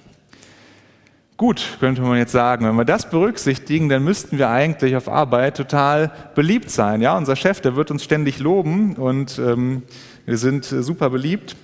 Gut, 1.37 1.77
könnte 1.79 2.01
man 2.01 2.17
jetzt 2.17 2.31
sagen, 2.31 2.65
wenn 2.65 2.75
wir 2.75 2.85
das 2.85 3.07
berücksichtigen, 3.07 3.87
dann 3.87 4.03
müssten 4.03 4.39
wir 4.39 4.49
eigentlich 4.49 4.95
auf 4.95 5.07
Arbeit 5.07 5.57
total 5.57 6.11
beliebt 6.33 6.71
sein. 6.71 7.03
Ja, 7.03 7.15
unser 7.15 7.35
Chef, 7.35 7.61
der 7.61 7.75
wird 7.75 7.91
uns 7.91 8.03
ständig 8.03 8.39
loben 8.39 8.95
und 8.95 9.37
ähm, 9.37 9.83
wir 10.25 10.39
sind 10.39 10.65
super 10.65 11.11
beliebt. 11.11 11.55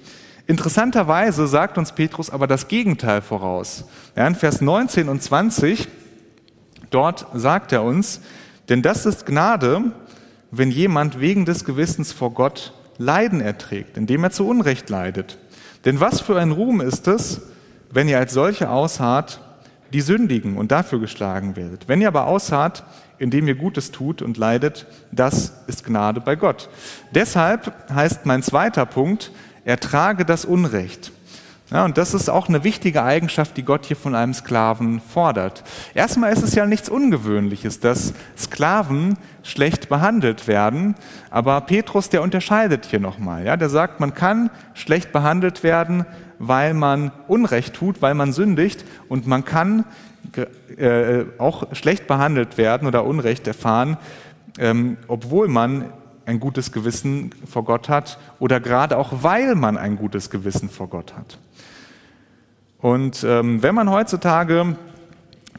Interessanterweise 0.45 1.47
sagt 1.47 1.77
uns 1.77 1.93
Petrus 1.93 2.29
aber 2.29 2.47
das 2.47 2.67
Gegenteil 2.67 3.21
voraus. 3.21 3.85
Ja, 4.15 4.27
in 4.27 4.35
Vers 4.35 4.61
19 4.61 5.07
und 5.07 5.21
20, 5.21 5.87
dort 6.89 7.27
sagt 7.33 7.71
er 7.71 7.83
uns, 7.83 8.21
denn 8.69 8.81
das 8.81 9.05
ist 9.05 9.25
Gnade, 9.25 9.91
wenn 10.51 10.69
jemand 10.69 11.19
wegen 11.19 11.45
des 11.45 11.65
Gewissens 11.65 12.11
vor 12.11 12.31
Gott 12.31 12.73
Leiden 12.97 13.41
erträgt, 13.41 13.97
indem 13.97 14.23
er 14.23 14.31
zu 14.31 14.47
Unrecht 14.47 14.89
leidet. 14.89 15.39
Denn 15.85 15.99
was 15.99 16.21
für 16.21 16.39
ein 16.39 16.51
Ruhm 16.51 16.81
ist 16.81 17.07
es, 17.07 17.41
wenn 17.91 18.07
ihr 18.07 18.19
als 18.19 18.33
solche 18.33 18.69
ausharrt 18.69 19.39
die 19.93 20.01
sündigen 20.01 20.57
und 20.57 20.71
dafür 20.71 20.99
geschlagen 20.99 21.55
werdet. 21.55 21.87
Wenn 21.87 22.01
ihr 22.01 22.07
aber 22.07 22.25
ausharrt, 22.25 22.83
indem 23.19 23.47
ihr 23.47 23.55
Gutes 23.55 23.91
tut 23.91 24.21
und 24.21 24.37
leidet, 24.37 24.87
das 25.11 25.53
ist 25.67 25.85
Gnade 25.85 26.19
bei 26.19 26.35
Gott. 26.35 26.69
Deshalb 27.11 27.71
heißt 27.93 28.25
mein 28.25 28.41
zweiter 28.41 28.87
Punkt, 28.87 29.31
ertrage 29.65 30.25
das 30.25 30.45
Unrecht. 30.45 31.11
Ja, 31.71 31.85
und 31.85 31.97
das 31.97 32.13
ist 32.13 32.29
auch 32.29 32.49
eine 32.49 32.63
wichtige 32.63 33.03
Eigenschaft, 33.03 33.57
die 33.57 33.63
Gott 33.63 33.85
hier 33.85 33.95
von 33.97 34.13
einem 34.13 34.33
Sklaven 34.33 34.99
fordert. 35.01 35.63
Erstmal 35.95 36.31
ist 36.31 36.43
es 36.43 36.53
ja 36.53 36.67
nichts 36.67 36.87
Ungewöhnliches, 36.87 37.79
dass 37.79 38.13
Sklaven 38.37 39.17
schlecht 39.41 39.89
behandelt 39.89 40.47
werden, 40.47 40.93
aber 41.31 41.59
Petrus, 41.61 42.09
der 42.09 42.21
unterscheidet 42.21 42.85
hier 42.85 42.99
nochmal. 42.99 43.43
Ja, 43.43 43.57
der 43.57 43.69
sagt, 43.69 43.99
man 43.99 44.13
kann 44.13 44.51
schlecht 44.75 45.11
behandelt 45.11 45.63
werden, 45.63 46.05
weil 46.37 46.75
man 46.75 47.11
Unrecht 47.27 47.73
tut, 47.73 48.03
weil 48.03 48.13
man 48.13 48.33
sündigt 48.33 48.85
und 49.09 49.25
man 49.25 49.43
kann 49.43 49.85
äh, 50.77 51.25
auch 51.39 51.73
schlecht 51.73 52.05
behandelt 52.07 52.57
werden 52.57 52.87
oder 52.87 53.05
Unrecht 53.05 53.47
erfahren, 53.47 53.97
ähm, 54.59 54.97
obwohl 55.07 55.47
man 55.47 55.85
ein 56.25 56.39
gutes 56.39 56.71
Gewissen 56.71 57.31
vor 57.49 57.63
Gott 57.63 57.89
hat 57.89 58.17
oder 58.39 58.59
gerade 58.59 58.97
auch 58.97 59.23
weil 59.23 59.55
man 59.55 59.77
ein 59.77 59.97
gutes 59.97 60.29
Gewissen 60.29 60.69
vor 60.69 60.87
Gott 60.87 61.15
hat. 61.15 61.37
Und 62.79 63.23
ähm, 63.23 63.63
wenn 63.63 63.75
man 63.75 63.89
heutzutage 63.89 64.75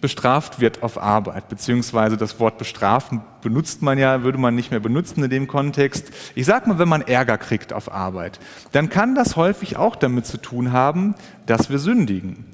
bestraft 0.04 0.60
wird 0.60 0.82
auf 0.82 1.00
Arbeit, 1.00 1.48
beziehungsweise 1.48 2.18
das 2.18 2.38
Wort 2.38 2.58
bestrafen 2.58 3.22
benutzt 3.40 3.80
man 3.80 3.96
ja, 3.96 4.22
würde 4.22 4.36
man 4.36 4.54
nicht 4.54 4.70
mehr 4.70 4.80
benutzen 4.80 5.24
in 5.24 5.30
dem 5.30 5.46
Kontext. 5.46 6.10
Ich 6.34 6.44
sag 6.44 6.66
mal, 6.66 6.78
wenn 6.78 6.90
man 6.90 7.00
Ärger 7.00 7.38
kriegt 7.38 7.72
auf 7.72 7.90
Arbeit, 7.90 8.38
dann 8.72 8.90
kann 8.90 9.14
das 9.14 9.36
häufig 9.36 9.78
auch 9.78 9.96
damit 9.96 10.26
zu 10.26 10.36
tun 10.36 10.72
haben, 10.72 11.14
dass 11.46 11.70
wir 11.70 11.78
sündigen. 11.78 12.44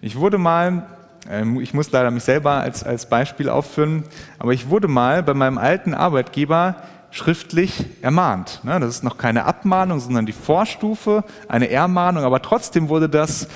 Ich 0.00 0.16
wurde 0.16 0.38
mal, 0.38 0.86
ähm, 1.28 1.60
ich 1.60 1.74
muss 1.74 1.90
leider 1.90 2.12
mich 2.12 2.22
selber 2.22 2.52
als, 2.52 2.84
als 2.84 3.08
Beispiel 3.08 3.48
aufführen, 3.48 4.04
aber 4.38 4.52
ich 4.52 4.68
wurde 4.68 4.86
mal 4.86 5.24
bei 5.24 5.34
meinem 5.34 5.58
alten 5.58 5.94
Arbeitgeber 5.94 6.76
schriftlich 7.10 7.86
ermahnt. 8.02 8.60
Ne, 8.62 8.78
das 8.80 8.96
ist 8.96 9.04
noch 9.04 9.18
keine 9.18 9.44
Abmahnung, 9.44 10.00
sondern 10.00 10.26
die 10.26 10.32
Vorstufe, 10.32 11.24
eine 11.48 11.70
Ermahnung, 11.70 12.24
aber 12.24 12.42
trotzdem 12.42 12.88
wurde 12.88 13.08
das 13.08 13.48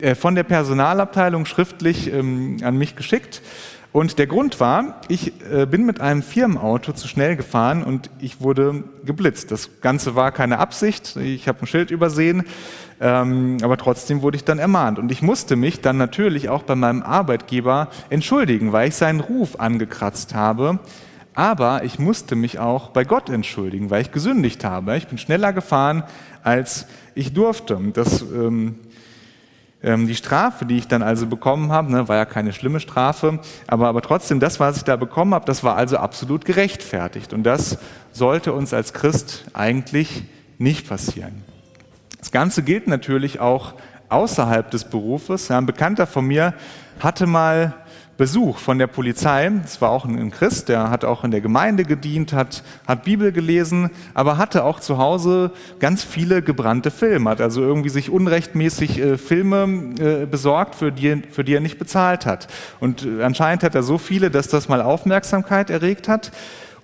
äh, 0.00 0.14
von 0.14 0.34
der 0.34 0.44
Personalabteilung 0.44 1.46
schriftlich 1.46 2.12
ähm, 2.12 2.58
an 2.62 2.76
mich 2.76 2.96
geschickt. 2.96 3.42
Und 3.92 4.18
der 4.18 4.26
Grund 4.26 4.58
war, 4.58 5.00
ich 5.08 5.32
äh, 5.52 5.66
bin 5.66 5.84
mit 5.84 6.00
einem 6.00 6.22
Firmenauto 6.22 6.92
zu 6.92 7.06
schnell 7.08 7.36
gefahren 7.36 7.84
und 7.84 8.08
ich 8.20 8.40
wurde 8.40 8.84
geblitzt. 9.04 9.50
Das 9.50 9.82
Ganze 9.82 10.14
war 10.14 10.32
keine 10.32 10.58
Absicht, 10.58 11.16
ich 11.16 11.46
habe 11.46 11.60
ein 11.60 11.66
Schild 11.66 11.90
übersehen, 11.90 12.44
ähm, 13.02 13.58
aber 13.62 13.76
trotzdem 13.76 14.22
wurde 14.22 14.38
ich 14.38 14.44
dann 14.44 14.58
ermahnt. 14.58 14.98
Und 14.98 15.12
ich 15.12 15.20
musste 15.20 15.56
mich 15.56 15.82
dann 15.82 15.98
natürlich 15.98 16.48
auch 16.48 16.62
bei 16.62 16.74
meinem 16.74 17.02
Arbeitgeber 17.02 17.88
entschuldigen, 18.08 18.72
weil 18.72 18.88
ich 18.88 18.94
seinen 18.94 19.20
Ruf 19.20 19.60
angekratzt 19.60 20.34
habe. 20.34 20.78
Aber 21.34 21.84
ich 21.84 21.98
musste 21.98 22.36
mich 22.36 22.58
auch 22.58 22.90
bei 22.90 23.04
Gott 23.04 23.30
entschuldigen, 23.30 23.90
weil 23.90 24.02
ich 24.02 24.12
gesündigt 24.12 24.64
habe. 24.64 24.96
Ich 24.96 25.08
bin 25.08 25.18
schneller 25.18 25.52
gefahren, 25.52 26.04
als 26.42 26.86
ich 27.14 27.32
durfte. 27.32 27.78
Das 27.94 28.22
ähm, 28.22 28.78
ähm, 29.84 30.06
die 30.06 30.14
Strafe, 30.14 30.64
die 30.64 30.78
ich 30.78 30.86
dann 30.86 31.02
also 31.02 31.26
bekommen 31.26 31.72
habe, 31.72 31.90
ne, 31.90 32.06
war 32.08 32.16
ja 32.16 32.24
keine 32.24 32.52
schlimme 32.52 32.78
Strafe, 32.78 33.40
aber, 33.66 33.88
aber 33.88 34.00
trotzdem, 34.00 34.38
das, 34.38 34.60
was 34.60 34.76
ich 34.76 34.84
da 34.84 34.96
bekommen 34.96 35.34
habe, 35.34 35.44
das 35.44 35.64
war 35.64 35.76
also 35.76 35.96
absolut 35.96 36.44
gerechtfertigt. 36.44 37.32
Und 37.32 37.42
das 37.42 37.78
sollte 38.12 38.52
uns 38.52 38.72
als 38.72 38.92
Christ 38.92 39.44
eigentlich 39.54 40.22
nicht 40.58 40.88
passieren. 40.88 41.42
Das 42.18 42.30
Ganze 42.30 42.62
gilt 42.62 42.86
natürlich 42.86 43.40
auch 43.40 43.74
außerhalb 44.08 44.70
des 44.70 44.84
Berufes. 44.84 45.50
Ein 45.50 45.66
Bekannter 45.66 46.06
von 46.06 46.26
mir 46.26 46.54
hatte 47.00 47.26
mal 47.26 47.74
Besuch 48.22 48.58
von 48.58 48.78
der 48.78 48.86
Polizei. 48.86 49.50
Es 49.64 49.80
war 49.80 49.90
auch 49.90 50.04
ein 50.04 50.30
Christ, 50.30 50.68
der 50.68 50.90
hat 50.90 51.04
auch 51.04 51.24
in 51.24 51.32
der 51.32 51.40
Gemeinde 51.40 51.82
gedient, 51.82 52.32
hat, 52.32 52.62
hat 52.86 53.02
Bibel 53.02 53.32
gelesen, 53.32 53.90
aber 54.14 54.38
hatte 54.38 54.62
auch 54.62 54.78
zu 54.78 54.96
Hause 54.96 55.50
ganz 55.80 56.04
viele 56.04 56.40
gebrannte 56.40 56.92
Filme, 56.92 57.30
hat 57.30 57.40
also 57.40 57.62
irgendwie 57.62 57.88
sich 57.88 58.10
unrechtmäßig 58.10 59.00
äh, 59.00 59.18
Filme 59.18 59.64
äh, 59.98 60.26
besorgt, 60.26 60.76
für 60.76 60.92
die, 60.92 61.20
für 61.32 61.42
die 61.42 61.56
er 61.56 61.60
nicht 61.60 61.80
bezahlt 61.80 62.24
hat. 62.24 62.46
Und 62.78 63.04
äh, 63.04 63.24
anscheinend 63.24 63.64
hat 63.64 63.74
er 63.74 63.82
so 63.82 63.98
viele, 63.98 64.30
dass 64.30 64.46
das 64.46 64.68
mal 64.68 64.82
Aufmerksamkeit 64.82 65.68
erregt 65.68 66.06
hat. 66.06 66.30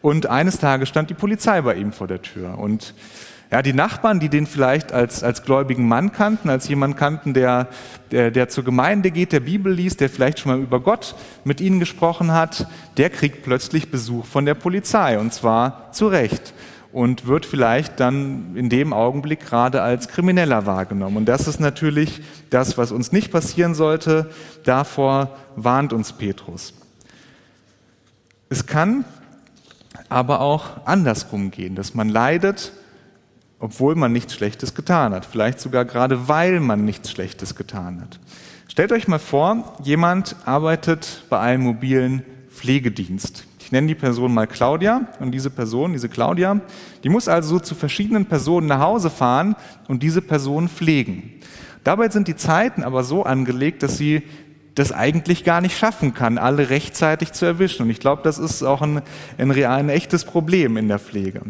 Und 0.03 0.27
eines 0.27 0.59
Tages 0.59 0.89
stand 0.89 1.09
die 1.09 1.15
Polizei 1.15 1.61
bei 1.61 1.77
ihm 1.77 1.93
vor 1.93 2.09
der 2.09 2.21
Tür. 2.21 2.59
Und 2.59 2.95
ja, 3.51 3.63
die 3.63 3.73
Nachbarn, 3.73 4.21
die 4.21 4.29
den 4.29 4.47
vielleicht 4.47 4.93
als, 4.93 5.23
als 5.23 5.43
gläubigen 5.43 5.89
Mann 5.89 6.13
kannten, 6.13 6.51
als 6.51 6.69
jemand 6.69 6.97
kannten, 6.97 7.33
der, 7.33 7.69
der, 8.11 8.31
der 8.31 8.49
zur 8.49 8.65
Gemeinde 8.65 9.11
geht, 9.11 9.33
der 9.33 9.41
Bibel 9.41 9.73
liest, 9.73 10.01
der 10.01 10.11
vielleicht 10.11 10.41
schon 10.41 10.53
mal 10.53 10.61
über 10.61 10.81
Gott 10.81 11.15
mit 11.45 11.61
ihnen 11.61 11.81
gesprochen 11.81 12.33
hat, 12.33 12.67
der 12.99 13.09
kriegt 13.09 13.43
plötzlich 13.43 13.91
Besuch 13.91 14.27
von 14.27 14.45
der 14.45 14.55
Polizei 14.55 15.19
und 15.19 15.33
zwar 15.33 15.93
zu 15.93 16.09
Recht. 16.09 16.53
und 16.93 17.27
wird 17.27 17.45
vielleicht 17.45 18.01
dann 18.01 18.57
in 18.57 18.71
dem 18.71 18.93
Augenblick 18.93 19.41
gerade 19.41 19.83
als 19.83 20.09
Krimineller 20.09 20.67
wahrgenommen. 20.67 21.19
Und 21.19 21.27
das 21.27 21.47
ist 21.47 21.61
natürlich 21.61 22.23
das, 22.51 22.79
was 22.79 22.93
uns 22.93 23.13
nicht 23.13 23.31
passieren 23.31 23.75
sollte. 23.75 24.31
Davor 24.65 25.37
warnt 25.55 25.93
uns 25.93 26.13
Petrus. 26.13 26.73
Es 28.49 28.67
kann 28.67 29.05
aber 30.09 30.41
auch 30.41 30.87
andersrum 30.87 31.51
gehen, 31.51 31.75
dass 31.75 31.95
man 31.95 32.09
leidet, 32.09 32.73
obwohl 33.61 33.95
man 33.95 34.13
nichts 34.13 34.35
Schlechtes 34.35 34.75
getan 34.75 35.13
hat. 35.13 35.25
Vielleicht 35.25 35.61
sogar 35.61 35.85
gerade, 35.85 36.29
weil 36.29 36.61
man 36.61 36.85
nichts 36.85 37.11
Schlechtes 37.11 37.55
getan 37.55 38.01
hat. 38.01 38.19
Stellt 38.69 38.93
euch 38.93 39.09
mal 39.09 39.19
vor, 39.19 39.77
jemand 39.83 40.37
arbeitet 40.45 41.25
bei 41.29 41.41
einem 41.41 41.65
mobilen 41.65 42.23
Pflegedienst. 42.51 43.45
Ich 43.59 43.73
nenne 43.73 43.89
die 43.89 43.95
Person 43.95 44.33
mal 44.33 44.47
Claudia 44.47 45.09
und 45.21 45.33
diese 45.33 45.51
Person, 45.51 45.93
diese 45.93 46.09
Claudia, 46.09 46.61
die 47.05 47.09
muss 47.09 47.29
also 47.29 47.59
zu 47.59 47.75
verschiedenen 47.75 48.27
Personen 48.27 48.67
nach 48.67 48.81
Hause 48.81 49.11
fahren 49.11 49.57
und 49.89 50.03
diese 50.03 50.23
Personen 50.23 50.69
pflegen. 50.69 51.35
Dabei 51.85 52.09
sind 52.09 52.29
die 52.29 52.37
Zeiten 52.37 52.83
aber 52.83 53.05
so 53.05 53.25
angelegt, 53.25 53.83
dass 53.83 53.99
sie 53.99 54.23
das 54.75 54.93
eigentlich 54.93 55.45
gar 55.45 55.61
nicht 55.61 55.77
schaffen 55.77 56.15
kann, 56.15 56.39
alle 56.39 56.71
rechtzeitig 56.71 57.33
zu 57.33 57.45
erwischen. 57.45 57.83
Und 57.83 57.91
ich 57.91 58.01
glaube, 58.01 58.23
das 58.23 58.39
ist 58.39 58.63
auch 58.63 58.81
ein, 58.81 59.03
ein, 59.37 59.51
real, 59.51 59.79
ein 59.79 59.89
echtes 59.89 60.25
Problem 60.25 60.77
in 60.77 60.89
der 60.89 60.99
Pflege. 60.99 61.43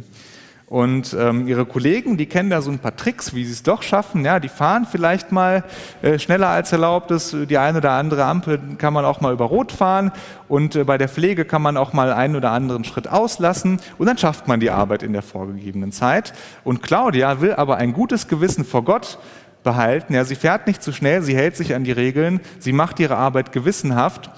Und 0.68 1.16
ähm, 1.18 1.48
ihre 1.48 1.64
Kollegen, 1.64 2.18
die 2.18 2.26
kennen 2.26 2.50
da 2.50 2.60
so 2.60 2.70
ein 2.70 2.78
paar 2.78 2.94
Tricks, 2.94 3.34
wie 3.34 3.44
sie 3.46 3.52
es 3.52 3.62
doch 3.62 3.82
schaffen. 3.82 4.24
Ja, 4.24 4.38
die 4.38 4.50
fahren 4.50 4.86
vielleicht 4.90 5.32
mal 5.32 5.64
äh, 6.02 6.18
schneller 6.18 6.48
als 6.48 6.72
erlaubt 6.72 7.10
ist. 7.10 7.34
Die 7.48 7.56
eine 7.56 7.78
oder 7.78 7.92
andere 7.92 8.24
Ampel 8.24 8.60
kann 8.76 8.92
man 8.92 9.06
auch 9.06 9.22
mal 9.22 9.32
über 9.32 9.46
Rot 9.46 9.72
fahren. 9.72 10.12
Und 10.46 10.76
äh, 10.76 10.84
bei 10.84 10.98
der 10.98 11.08
Pflege 11.08 11.46
kann 11.46 11.62
man 11.62 11.78
auch 11.78 11.94
mal 11.94 12.12
einen 12.12 12.36
oder 12.36 12.50
anderen 12.50 12.84
Schritt 12.84 13.08
auslassen. 13.08 13.80
Und 13.96 14.06
dann 14.06 14.18
schafft 14.18 14.46
man 14.46 14.60
die 14.60 14.70
Arbeit 14.70 15.02
in 15.02 15.14
der 15.14 15.22
vorgegebenen 15.22 15.90
Zeit. 15.90 16.34
Und 16.64 16.82
Claudia 16.82 17.40
will 17.40 17.54
aber 17.54 17.78
ein 17.78 17.94
gutes 17.94 18.28
Gewissen 18.28 18.66
vor 18.66 18.84
Gott 18.84 19.18
behalten. 19.62 20.14
Ja, 20.14 20.24
sie 20.24 20.34
fährt 20.34 20.66
nicht 20.66 20.82
zu 20.82 20.92
schnell, 20.92 21.22
sie 21.22 21.36
hält 21.36 21.56
sich 21.56 21.74
an 21.74 21.84
die 21.84 21.92
Regeln, 21.92 22.40
sie 22.58 22.72
macht 22.72 23.00
ihre 23.00 23.16
Arbeit 23.16 23.52
gewissenhaft 23.52 24.30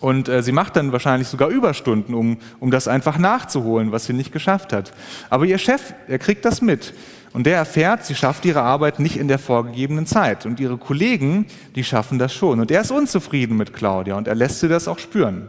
und 0.00 0.28
äh, 0.28 0.42
sie 0.42 0.52
macht 0.52 0.76
dann 0.76 0.92
wahrscheinlich 0.92 1.28
sogar 1.28 1.48
Überstunden, 1.48 2.14
um, 2.14 2.38
um 2.58 2.70
das 2.70 2.88
einfach 2.88 3.18
nachzuholen, 3.18 3.92
was 3.92 4.06
sie 4.06 4.14
nicht 4.14 4.32
geschafft 4.32 4.72
hat. 4.72 4.92
Aber 5.28 5.44
ihr 5.44 5.58
Chef, 5.58 5.94
er 6.08 6.18
kriegt 6.18 6.44
das 6.44 6.62
mit. 6.62 6.94
Und 7.32 7.44
der 7.46 7.58
erfährt, 7.58 8.04
sie 8.04 8.14
schafft 8.14 8.44
ihre 8.44 8.62
Arbeit 8.62 8.98
nicht 8.98 9.16
in 9.16 9.28
der 9.28 9.38
vorgegebenen 9.38 10.06
Zeit. 10.06 10.46
Und 10.46 10.58
ihre 10.58 10.78
Kollegen, 10.78 11.46
die 11.76 11.84
schaffen 11.84 12.18
das 12.18 12.34
schon. 12.34 12.60
Und 12.60 12.70
er 12.70 12.80
ist 12.80 12.90
unzufrieden 12.90 13.56
mit 13.56 13.72
Claudia 13.72 14.16
und 14.16 14.26
er 14.26 14.34
lässt 14.34 14.60
sie 14.60 14.68
das 14.68 14.88
auch 14.88 14.98
spüren. 14.98 15.48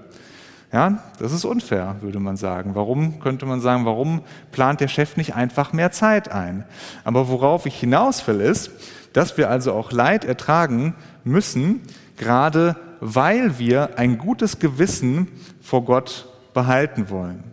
Ja, 0.72 1.04
das 1.20 1.34
ist 1.34 1.44
unfair, 1.44 1.98
würde 2.02 2.20
man 2.20 2.38
sagen. 2.38 2.76
Warum 2.76 3.20
könnte 3.20 3.46
man 3.46 3.60
sagen, 3.60 3.86
warum 3.86 4.22
plant 4.52 4.80
der 4.80 4.88
Chef 4.88 5.18
nicht 5.18 5.36
einfach 5.36 5.74
mehr 5.74 5.92
Zeit 5.92 6.32
ein? 6.32 6.66
Aber 7.04 7.28
worauf 7.28 7.66
ich 7.66 7.78
hinaus 7.78 8.26
will, 8.28 8.40
ist, 8.40 8.72
dass 9.12 9.38
wir 9.38 9.50
also 9.50 9.74
auch 9.74 9.92
Leid 9.92 10.24
ertragen 10.24 10.96
müssen, 11.26 11.82
gerade 12.16 12.78
weil 13.02 13.60
wir 13.60 13.98
ein 13.98 14.18
gutes 14.18 14.60
Gewissen 14.60 15.28
vor 15.60 15.84
Gott 15.84 16.30
behalten 16.54 17.10
wollen. 17.10 17.44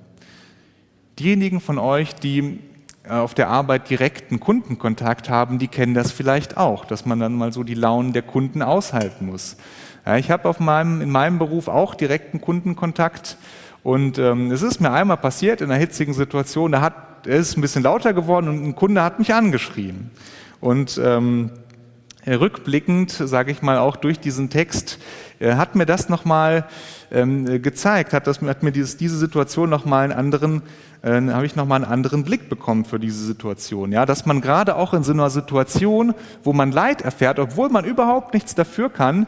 Diejenigen 1.19 1.61
von 1.61 1.79
euch, 1.79 2.15
die 2.15 2.61
äh, 3.03 3.11
auf 3.11 3.35
der 3.35 3.49
Arbeit 3.49 3.91
direkten 3.91 4.39
Kundenkontakt 4.39 5.31
haben, 5.31 5.59
die 5.59 5.69
kennen 5.69 5.95
das 5.95 6.13
vielleicht 6.13 6.57
auch, 6.57 6.85
dass 6.85 7.07
man 7.07 7.19
dann 7.19 7.35
mal 7.35 7.53
so 7.53 7.65
die 7.65 7.75
Launen 7.75 8.13
der 8.13 8.23
Kunden 8.23 8.63
aushalten 8.63 9.27
muss. 9.27 9.57
Ja, 10.07 10.17
ich 10.17 10.31
habe 10.31 10.55
meinem, 10.61 11.01
in 11.01 11.11
meinem 11.11 11.39
Beruf 11.39 11.69
auch 11.69 11.95
direkten 11.95 12.41
Kundenkontakt 12.41 13.39
und 13.83 14.19
ähm, 14.19 14.51
es 14.51 14.63
ist 14.63 14.81
mir 14.81 14.93
einmal 14.93 15.17
passiert 15.17 15.61
in 15.61 15.71
einer 15.71 15.81
hitzigen 15.81 16.15
Situation, 16.15 16.73
da 16.73 16.83
hat, 16.83 17.27
es 17.27 17.51
ist 17.51 17.57
ein 17.57 17.63
bisschen 17.63 17.83
lauter 17.83 18.13
geworden 18.13 18.49
und 18.49 18.65
ein 18.65 18.77
Kunde 18.77 19.03
hat 19.03 19.19
mich 19.19 19.33
angeschrien. 19.33 20.11
Und 20.61 21.01
ähm, 21.03 21.51
rückblickend, 22.35 23.11
sage 23.11 23.53
ich 23.53 23.63
mal, 23.63 23.79
auch 23.79 23.97
durch 23.97 24.21
diesen 24.21 24.51
Text, 24.51 24.99
äh, 25.41 25.55
hat 25.55 25.75
mir 25.75 25.87
das 25.87 26.09
nochmal 26.09 26.67
ähm, 27.11 27.63
gezeigt, 27.63 28.13
hat, 28.13 28.27
das, 28.27 28.41
hat 28.43 28.63
mir 28.63 28.73
dieses, 28.73 28.97
diese 28.97 29.17
Situation 29.17 29.71
nochmal 29.71 30.05
einen 30.05 30.13
anderen, 30.13 30.63
äh, 31.03 31.21
habe 31.21 31.47
ich 31.47 31.57
nochmal 31.57 31.83
einen 31.83 31.91
anderen 31.91 32.25
Blick 32.25 32.49
bekommen 32.49 32.85
für 32.85 32.99
diese 32.99 33.25
Situation. 33.25 33.93
Ja, 33.93 34.07
dass 34.07 34.27
man 34.27 34.41
gerade 34.41 34.77
auch 34.77 34.95
in 34.95 35.03
so 35.03 35.13
einer 35.13 35.31
Situation, 35.31 36.15
wo 36.45 36.53
man 36.53 36.73
Leid 36.73 37.03
erfährt, 37.03 37.39
obwohl 37.39 37.69
man 37.69 37.85
überhaupt 37.85 38.35
nichts 38.35 38.55
dafür 38.55 38.91
kann, 38.91 39.27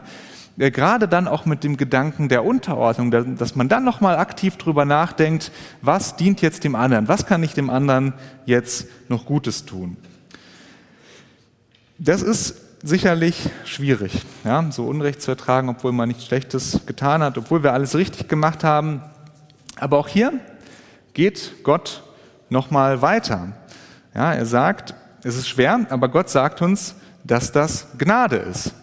äh, 0.57 0.69
gerade 0.69 1.07
dann 1.07 1.27
auch 1.27 1.45
mit 1.45 1.63
dem 1.63 1.77
Gedanken 1.77 2.29
der 2.29 2.45
Unterordnung, 2.45 3.11
dass 3.11 3.55
man 3.55 3.69
dann 3.69 3.83
nochmal 3.83 4.17
aktiv 4.17 4.57
drüber 4.57 4.85
nachdenkt, 4.85 5.51
was 5.81 6.15
dient 6.15 6.41
jetzt 6.41 6.63
dem 6.63 6.75
anderen, 6.75 7.07
was 7.07 7.25
kann 7.25 7.41
ich 7.43 7.53
dem 7.53 7.69
anderen 7.69 8.13
jetzt 8.45 8.87
noch 9.09 9.25
Gutes 9.25 9.65
tun. 9.65 9.97
Das 11.97 12.21
ist 12.21 12.55
sicherlich 12.83 13.49
schwierig, 13.65 14.25
ja, 14.43 14.65
so 14.71 14.85
Unrecht 14.85 15.21
zu 15.21 15.31
ertragen, 15.31 15.69
obwohl 15.69 15.91
man 15.91 16.07
nichts 16.07 16.25
Schlechtes 16.25 16.81
getan 16.85 17.21
hat, 17.21 17.37
obwohl 17.37 17.63
wir 17.63 17.73
alles 17.73 17.95
richtig 17.95 18.27
gemacht 18.27 18.63
haben. 18.63 19.01
Aber 19.79 19.97
auch 19.97 20.07
hier 20.07 20.33
geht 21.13 21.63
Gott 21.63 22.03
nochmal 22.49 23.01
weiter. 23.01 23.53
Ja, 24.13 24.33
er 24.33 24.45
sagt, 24.45 24.93
es 25.23 25.35
ist 25.35 25.47
schwer, 25.47 25.85
aber 25.89 26.09
Gott 26.09 26.29
sagt 26.29 26.61
uns, 26.61 26.95
dass 27.23 27.51
das 27.51 27.87
Gnade 27.97 28.37
ist. 28.37 28.73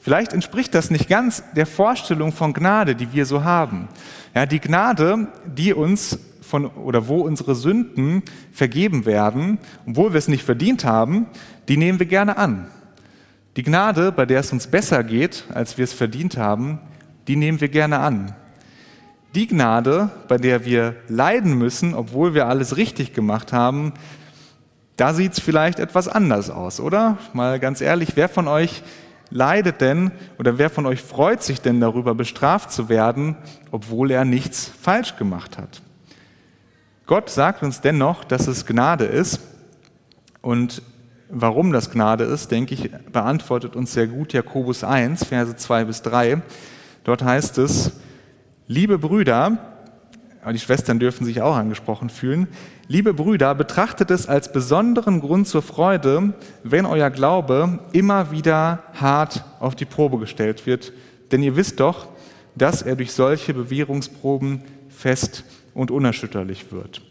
Vielleicht 0.00 0.32
entspricht 0.32 0.74
das 0.74 0.90
nicht 0.90 1.08
ganz 1.08 1.42
der 1.56 1.66
Vorstellung 1.66 2.32
von 2.32 2.52
Gnade, 2.52 2.94
die 2.94 3.12
wir 3.12 3.26
so 3.26 3.42
haben. 3.42 3.88
Ja, 4.34 4.46
die 4.46 4.60
Gnade, 4.60 5.28
die 5.44 5.72
uns 5.72 6.18
von 6.42 6.66
oder 6.66 7.08
wo 7.08 7.22
unsere 7.22 7.56
Sünden 7.56 8.22
vergeben 8.52 9.04
werden, 9.04 9.58
obwohl 9.86 10.12
wir 10.12 10.18
es 10.18 10.28
nicht 10.28 10.44
verdient 10.44 10.84
haben, 10.84 11.26
die 11.68 11.76
nehmen 11.76 11.98
wir 11.98 12.06
gerne 12.06 12.36
an. 12.36 12.68
Die 13.56 13.62
Gnade, 13.62 14.12
bei 14.12 14.26
der 14.26 14.40
es 14.40 14.52
uns 14.52 14.66
besser 14.66 15.02
geht, 15.02 15.44
als 15.54 15.78
wir 15.78 15.84
es 15.84 15.94
verdient 15.94 16.36
haben, 16.36 16.78
die 17.26 17.36
nehmen 17.36 17.60
wir 17.60 17.70
gerne 17.70 18.00
an. 18.00 18.34
Die 19.34 19.46
Gnade, 19.46 20.10
bei 20.28 20.36
der 20.36 20.66
wir 20.66 20.94
leiden 21.08 21.56
müssen, 21.56 21.94
obwohl 21.94 22.34
wir 22.34 22.48
alles 22.48 22.76
richtig 22.76 23.14
gemacht 23.14 23.54
haben, 23.54 23.94
da 24.96 25.14
sieht 25.14 25.32
es 25.32 25.40
vielleicht 25.40 25.78
etwas 25.78 26.06
anders 26.06 26.50
aus, 26.50 26.80
oder? 26.80 27.16
Mal 27.32 27.58
ganz 27.58 27.80
ehrlich, 27.80 28.12
wer 28.14 28.28
von 28.28 28.46
euch 28.46 28.82
leidet 29.30 29.80
denn 29.80 30.12
oder 30.38 30.58
wer 30.58 30.70
von 30.70 30.84
euch 30.84 31.02
freut 31.02 31.42
sich 31.42 31.60
denn 31.62 31.80
darüber, 31.80 32.14
bestraft 32.14 32.70
zu 32.70 32.90
werden, 32.90 33.36
obwohl 33.70 34.10
er 34.10 34.26
nichts 34.26 34.70
falsch 34.80 35.16
gemacht 35.16 35.56
hat? 35.56 35.80
Gott 37.06 37.30
sagt 37.30 37.62
uns 37.62 37.80
dennoch, 37.80 38.24
dass 38.24 38.48
es 38.48 38.66
Gnade 38.66 39.04
ist. 39.04 39.40
Und 40.42 40.82
warum 41.28 41.72
das 41.72 41.90
Gnade 41.90 42.24
ist, 42.24 42.50
denke 42.50 42.74
ich, 42.74 42.90
beantwortet 43.12 43.76
uns 43.76 43.92
sehr 43.92 44.06
gut 44.06 44.32
Jakobus 44.32 44.84
1, 44.84 45.24
Verse 45.24 45.56
2 45.56 45.84
bis 45.84 46.02
3. 46.02 46.42
Dort 47.04 47.22
heißt 47.22 47.58
es, 47.58 47.92
liebe 48.66 48.98
Brüder, 48.98 49.58
die 50.52 50.58
Schwestern 50.58 50.98
dürfen 50.98 51.24
sich 51.24 51.42
auch 51.42 51.56
angesprochen 51.56 52.10
fühlen, 52.10 52.48
Liebe 52.88 53.14
Brüder, 53.14 53.52
betrachtet 53.56 54.12
es 54.12 54.28
als 54.28 54.52
besonderen 54.52 55.20
Grund 55.20 55.48
zur 55.48 55.62
Freude, 55.62 56.34
wenn 56.62 56.86
euer 56.86 57.10
Glaube 57.10 57.80
immer 57.92 58.30
wieder 58.30 58.84
hart 58.94 59.44
auf 59.58 59.74
die 59.74 59.84
Probe 59.84 60.18
gestellt 60.18 60.66
wird. 60.66 60.92
Denn 61.32 61.42
ihr 61.42 61.56
wisst 61.56 61.80
doch, 61.80 62.06
dass 62.54 62.82
er 62.82 62.94
durch 62.94 63.10
solche 63.10 63.54
Bewährungsproben 63.54 64.62
fest 64.88 65.42
und 65.74 65.90
unerschütterlich 65.90 66.70
wird. 66.70 67.02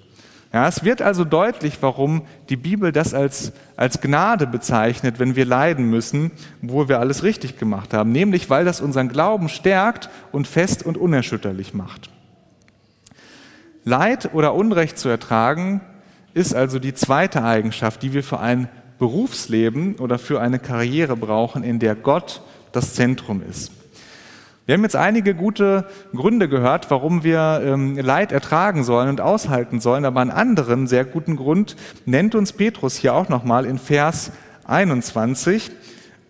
Ja, 0.55 0.69
es 0.69 0.85
wird 0.85 1.01
also 1.01 1.25
deutlich, 1.25 1.79
warum 1.81 2.21
die 2.47 2.55
Bibel 2.55 2.93
das 2.93 3.13
als, 3.13 3.51
als 3.75 3.99
Gnade 3.99 4.47
bezeichnet, 4.47 5.19
wenn 5.19 5.35
wir 5.35 5.43
leiden 5.43 5.89
müssen, 5.89 6.31
wo 6.61 6.87
wir 6.87 7.01
alles 7.01 7.23
richtig 7.23 7.57
gemacht 7.57 7.93
haben. 7.93 8.13
Nämlich, 8.13 8.49
weil 8.49 8.63
das 8.63 8.79
unseren 8.79 9.09
Glauben 9.09 9.49
stärkt 9.49 10.09
und 10.31 10.47
fest 10.47 10.85
und 10.85 10.97
unerschütterlich 10.97 11.73
macht. 11.73 12.09
Leid 13.83 14.33
oder 14.33 14.53
Unrecht 14.53 14.97
zu 14.97 15.09
ertragen, 15.09 15.81
ist 16.33 16.55
also 16.55 16.79
die 16.79 16.93
zweite 16.93 17.43
Eigenschaft, 17.43 18.01
die 18.01 18.13
wir 18.13 18.23
für 18.23 18.39
ein 18.39 18.69
Berufsleben 18.97 19.95
oder 19.95 20.17
für 20.17 20.39
eine 20.39 20.59
Karriere 20.59 21.17
brauchen, 21.17 21.65
in 21.65 21.79
der 21.79 21.95
Gott 21.95 22.41
das 22.71 22.93
Zentrum 22.93 23.43
ist. 23.43 23.73
Wir 24.65 24.73
haben 24.73 24.83
jetzt 24.83 24.95
einige 24.95 25.35
gute 25.35 25.85
Gründe 26.15 26.49
gehört, 26.49 26.89
warum 26.89 27.23
wir 27.23 27.61
ähm, 27.63 27.95
Leid 27.97 28.31
ertragen 28.31 28.83
sollen 28.83 29.09
und 29.09 29.21
aushalten 29.21 29.79
sollen, 29.79 30.05
aber 30.05 30.21
einen 30.21 30.31
anderen 30.31 30.87
sehr 30.87 31.05
guten 31.05 31.35
Grund 31.35 31.75
nennt 32.07 32.33
uns 32.33 32.51
Petrus 32.51 32.95
hier 32.95 33.13
auch 33.13 33.29
nochmal 33.29 33.65
in 33.65 33.77
Vers 33.77 34.31
21 34.65 35.69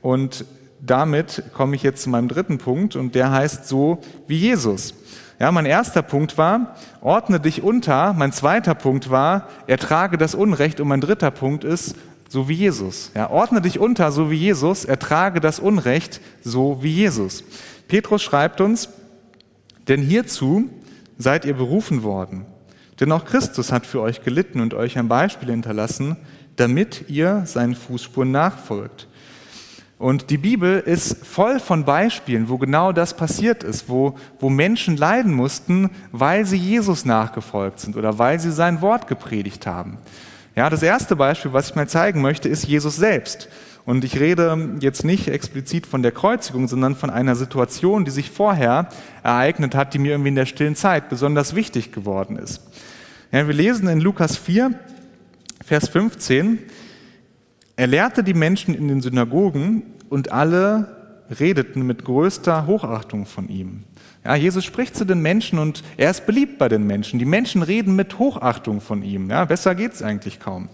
und 0.02 0.44
damit 0.82 1.44
komme 1.54 1.78
ich 1.78 1.84
jetzt 1.84 2.04
zu 2.04 2.10
meinem 2.10 2.28
dritten 2.28 2.58
Punkt 2.58 2.98
und 2.98 3.16
der 3.16 3.32
heißt 3.32 3.70
so 3.70 4.02
wie 4.28 4.38
Jesus. 4.38 4.96
Ja, 5.40 5.52
mein 5.54 5.66
erster 5.66 6.02
Punkt 6.02 6.38
war, 6.38 6.76
ordne 7.00 7.40
dich 7.40 7.64
unter. 7.64 8.14
Mein 8.14 8.34
zweiter 8.34 8.76
Punkt 8.76 9.10
war, 9.10 9.48
ertrage 9.68 10.18
das 10.18 10.34
Unrecht. 10.34 10.80
Und 10.80 10.88
mein 10.88 11.02
dritter 11.02 11.30
Punkt 11.30 11.66
ist, 11.66 11.96
so 12.36 12.50
wie 12.50 12.54
Jesus. 12.54 13.12
Ja, 13.16 13.30
ordne 13.30 13.62
dich 13.62 13.80
unter, 13.80 14.12
so 14.12 14.30
wie 14.30 14.36
Jesus. 14.36 14.84
Ertrage 14.84 15.40
das 15.40 15.58
Unrecht, 15.58 16.20
so 16.44 16.84
wie 16.84 16.92
Jesus. 16.92 17.46
Petrus 17.88 18.22
schreibt 18.22 18.60
uns, 18.60 18.90
denn 19.88 20.02
hierzu 20.02 20.70
seid 21.18 21.46
ihr 21.46 21.54
berufen 21.54 22.04
worden. 22.04 22.46
Denn 23.00 23.14
auch 23.14 23.24
Christus 23.24 23.72
hat 23.72 23.86
für 23.86 24.02
euch 24.02 24.22
gelitten 24.22 24.60
und 24.60 24.74
euch 24.74 24.98
ein 24.98 25.08
Beispiel 25.08 25.50
hinterlassen, 25.50 26.18
damit 26.58 27.06
ihr 27.08 27.44
seinen 27.46 27.74
Fußspuren 27.74 28.32
nachfolgt. 28.32 29.08
Und 29.98 30.30
die 30.30 30.38
Bibel 30.38 30.80
ist 30.80 31.26
voll 31.26 31.62
von 31.62 31.86
Beispielen, 31.86 32.50
wo 32.50 32.58
genau 32.58 32.92
das 32.92 33.16
passiert 33.16 33.64
ist, 33.64 33.88
wo, 33.88 34.16
wo 34.42 34.50
Menschen 34.50 34.98
leiden 34.98 35.34
mussten, 35.34 35.90
weil 36.12 36.46
sie 36.46 36.58
Jesus 36.58 37.06
nachgefolgt 37.06 37.80
sind 37.80 37.96
oder 37.96 38.20
weil 38.20 38.42
sie 38.42 38.52
sein 38.52 38.82
Wort 38.82 39.08
gepredigt 39.08 39.66
haben. 39.66 40.00
Ja, 40.56 40.70
das 40.70 40.84
erste 40.84 41.16
Beispiel, 41.16 41.52
was 41.52 41.70
ich 41.70 41.76
mal 41.76 41.88
zeigen 41.90 42.22
möchte, 42.22 42.48
ist 42.48 42.66
Jesus 42.66 42.96
selbst. 42.96 43.50
Und 43.86 44.04
ich 44.04 44.20
rede 44.20 44.78
jetzt 44.80 45.04
nicht 45.04 45.28
explizit 45.28 45.86
von 45.86 46.02
der 46.02 46.12
Kreuzigung, 46.12 46.68
sondern 46.68 46.96
von 46.96 47.10
einer 47.10 47.36
Situation, 47.36 48.06
die 48.06 48.12
sich 48.12 48.32
vorher 48.32 48.88
ereignet 49.22 49.76
hat, 49.76 49.94
die 49.94 50.00
mir 50.00 50.12
irgendwie 50.12 50.30
in 50.30 50.36
der 50.36 50.46
stillen 50.46 50.76
Zeit 50.76 51.10
besonders 51.10 51.56
wichtig 51.56 51.92
geworden 51.92 52.38
ist. 52.38 52.62
Ja, 53.32 53.46
wir 53.46 53.54
lesen 53.54 53.88
in 53.90 54.00
Lukas 54.00 54.38
4, 54.38 54.72
Vers 55.64 55.90
15, 55.90 56.60
er 57.76 57.88
lehrte 57.88 58.24
die 58.24 58.34
Menschen 58.34 58.74
in 58.74 58.88
den 58.88 59.02
Synagogen 59.02 59.84
und 60.10 60.32
alle 60.32 60.96
redeten 61.30 61.86
mit 61.86 62.06
größter 62.06 62.66
Hochachtung 62.66 63.26
von 63.26 63.50
ihm. 63.50 63.84
Ja, 64.26 64.34
Jesus 64.36 64.66
spricht 64.66 64.96
zu 64.96 65.06
den 65.06 65.22
Menschen 65.22 65.60
und 65.60 65.84
er 65.98 66.10
ist 66.10 66.26
beliebt 66.26 66.58
bei 66.58 66.68
den 66.68 66.88
Menschen. 66.88 67.20
Die 67.20 67.26
Menschen 67.26 67.62
reden 67.62 67.96
mit 67.96 68.18
Hochachtung 68.18 68.82
von 68.82 69.04
ihm. 69.04 69.30
Ja, 69.30 69.46
besser 69.46 69.78
es 69.78 70.02
eigentlich 70.02 70.40
kaum. 70.40 70.68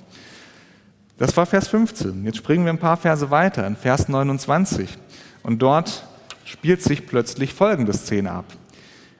Das 1.17 1.35
war 1.35 1.45
Vers 1.45 1.67
15. 1.67 2.23
Jetzt 2.23 2.37
springen 2.37 2.63
wir 2.63 2.71
ein 2.71 2.79
paar 2.79 2.95
Verse 2.95 3.29
weiter, 3.29 3.67
in 3.67 3.75
Vers 3.75 4.07
29. 4.07 4.97
Und 5.43 5.61
dort 5.61 6.07
spielt 6.45 6.81
sich 6.81 7.05
plötzlich 7.05 7.53
folgende 7.53 7.91
Szene 7.91 8.31
ab. 8.31 8.45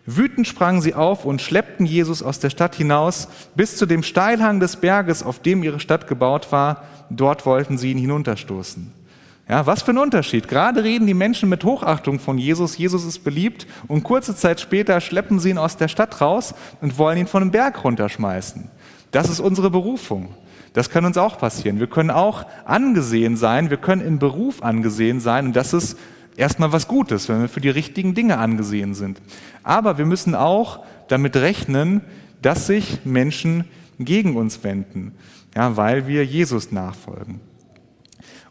Wütend 0.06 0.48
sprangen 0.48 0.82
sie 0.82 0.96
auf 0.96 1.26
und 1.26 1.42
schleppten 1.42 1.86
Jesus 1.86 2.24
aus 2.24 2.40
der 2.40 2.50
Stadt 2.50 2.74
hinaus 2.74 3.28
bis 3.56 3.76
zu 3.76 3.86
dem 3.86 4.02
Steilhang 4.02 4.62
des 4.62 4.78
Berges, 4.78 5.24
auf 5.24 5.40
dem 5.40 5.62
ihre 5.62 5.82
Stadt 5.82 6.08
gebaut 6.08 6.54
war. 6.54 6.86
Dort 7.10 7.46
wollten 7.46 7.78
sie 7.78 7.92
ihn 7.92 7.98
hinunterstoßen. 7.98 9.01
Ja, 9.50 9.66
was 9.66 9.82
für 9.82 9.92
ein 9.92 9.98
Unterschied. 9.98 10.48
Gerade 10.48 10.84
reden 10.84 11.08
die 11.08 11.14
Menschen 11.14 11.50
mit 11.50 11.64
Hochachtung 11.64 12.20
von 12.20 12.38
Jesus. 12.38 12.78
Jesus 12.78 13.06
ist 13.06 13.24
beliebt 13.24 13.68
und 13.88 14.04
kurze 14.04 14.36
Zeit 14.36 14.62
später 14.62 15.02
schleppen 15.02 15.40
sie 15.40 15.50
ihn 15.50 15.58
aus 15.58 15.78
der 15.78 15.88
Stadt 15.88 16.22
raus 16.22 16.54
und 16.80 16.98
wollen 16.98 17.18
ihn 17.18 17.28
von 17.28 17.44
dem 17.44 17.52
Berg 17.52 17.84
runterschmeißen. 17.84 18.70
Das 19.12 19.30
ist 19.30 19.40
unsere 19.40 19.70
Berufung. 19.70 20.30
Das 20.74 20.90
kann 20.90 21.04
uns 21.04 21.18
auch 21.18 21.38
passieren. 21.38 21.80
Wir 21.80 21.88
können 21.88 22.12
auch 22.12 22.46
angesehen 22.64 23.36
sein. 23.36 23.70
Wir 23.70 23.78
können 23.78 24.02
im 24.02 24.20
Beruf 24.20 24.64
angesehen 24.64 25.20
sein 25.20 25.48
und 25.48 25.56
das 25.56 25.74
ist 25.74 25.98
erstmal 26.38 26.72
was 26.72 26.88
Gutes, 26.88 27.28
wenn 27.28 27.42
wir 27.42 27.50
für 27.50 27.62
die 27.62 27.70
richtigen 27.70 28.14
Dinge 28.14 28.38
angesehen 28.38 28.94
sind. 28.94 29.22
Aber 29.64 29.98
wir 29.98 30.06
müssen 30.06 30.34
auch 30.34 30.80
damit 31.10 31.36
rechnen, 31.36 32.02
dass 32.42 32.68
sich 32.68 33.06
Menschen 33.06 33.66
gegen 34.00 34.38
uns 34.38 34.64
wenden, 34.64 35.14
ja, 35.56 35.76
weil 35.78 36.08
wir 36.08 36.26
Jesus 36.26 36.72
nachfolgen. 36.72 37.42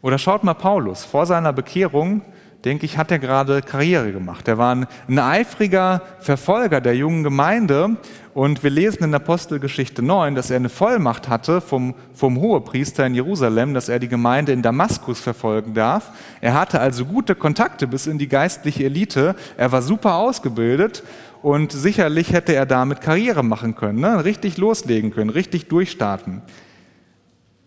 Oder 0.01 0.17
schaut 0.17 0.43
mal 0.43 0.53
Paulus, 0.53 1.05
vor 1.05 1.25
seiner 1.25 1.53
Bekehrung 1.53 2.21
denke 2.65 2.85
ich, 2.85 2.97
hat 2.97 3.11
er 3.11 3.19
gerade 3.19 3.61
Karriere 3.61 4.11
gemacht. 4.11 4.47
Er 4.47 4.57
war 4.57 4.75
ein, 4.75 4.87
ein 5.07 5.19
eifriger 5.19 6.01
Verfolger 6.19 6.81
der 6.81 6.95
jungen 6.95 7.23
Gemeinde 7.23 7.97
und 8.33 8.63
wir 8.63 8.69
lesen 8.69 9.03
in 9.03 9.13
Apostelgeschichte 9.13 10.01
9, 10.01 10.35
dass 10.35 10.49
er 10.49 10.57
eine 10.57 10.69
Vollmacht 10.69 11.27
hatte 11.27 11.59
vom, 11.59 11.95
vom 12.13 12.39
Hohepriester 12.39 13.05
in 13.05 13.15
Jerusalem, 13.15 13.73
dass 13.73 13.89
er 13.89 13.99
die 13.99 14.07
Gemeinde 14.07 14.51
in 14.51 14.61
Damaskus 14.61 15.19
verfolgen 15.19 15.73
darf. 15.73 16.11
Er 16.39 16.53
hatte 16.53 16.79
also 16.79 17.05
gute 17.05 17.35
Kontakte 17.35 17.87
bis 17.87 18.07
in 18.07 18.17
die 18.17 18.27
geistliche 18.27 18.85
Elite. 18.85 19.35
Er 19.57 19.71
war 19.71 19.81
super 19.81 20.15
ausgebildet 20.15 21.03
und 21.41 21.71
sicherlich 21.71 22.31
hätte 22.31 22.53
er 22.53 22.65
damit 22.65 23.01
Karriere 23.01 23.43
machen 23.43 23.75
können, 23.75 23.99
ne? 23.99 24.23
richtig 24.23 24.57
loslegen 24.57 25.11
können, 25.11 25.29
richtig 25.29 25.67
durchstarten. 25.67 26.41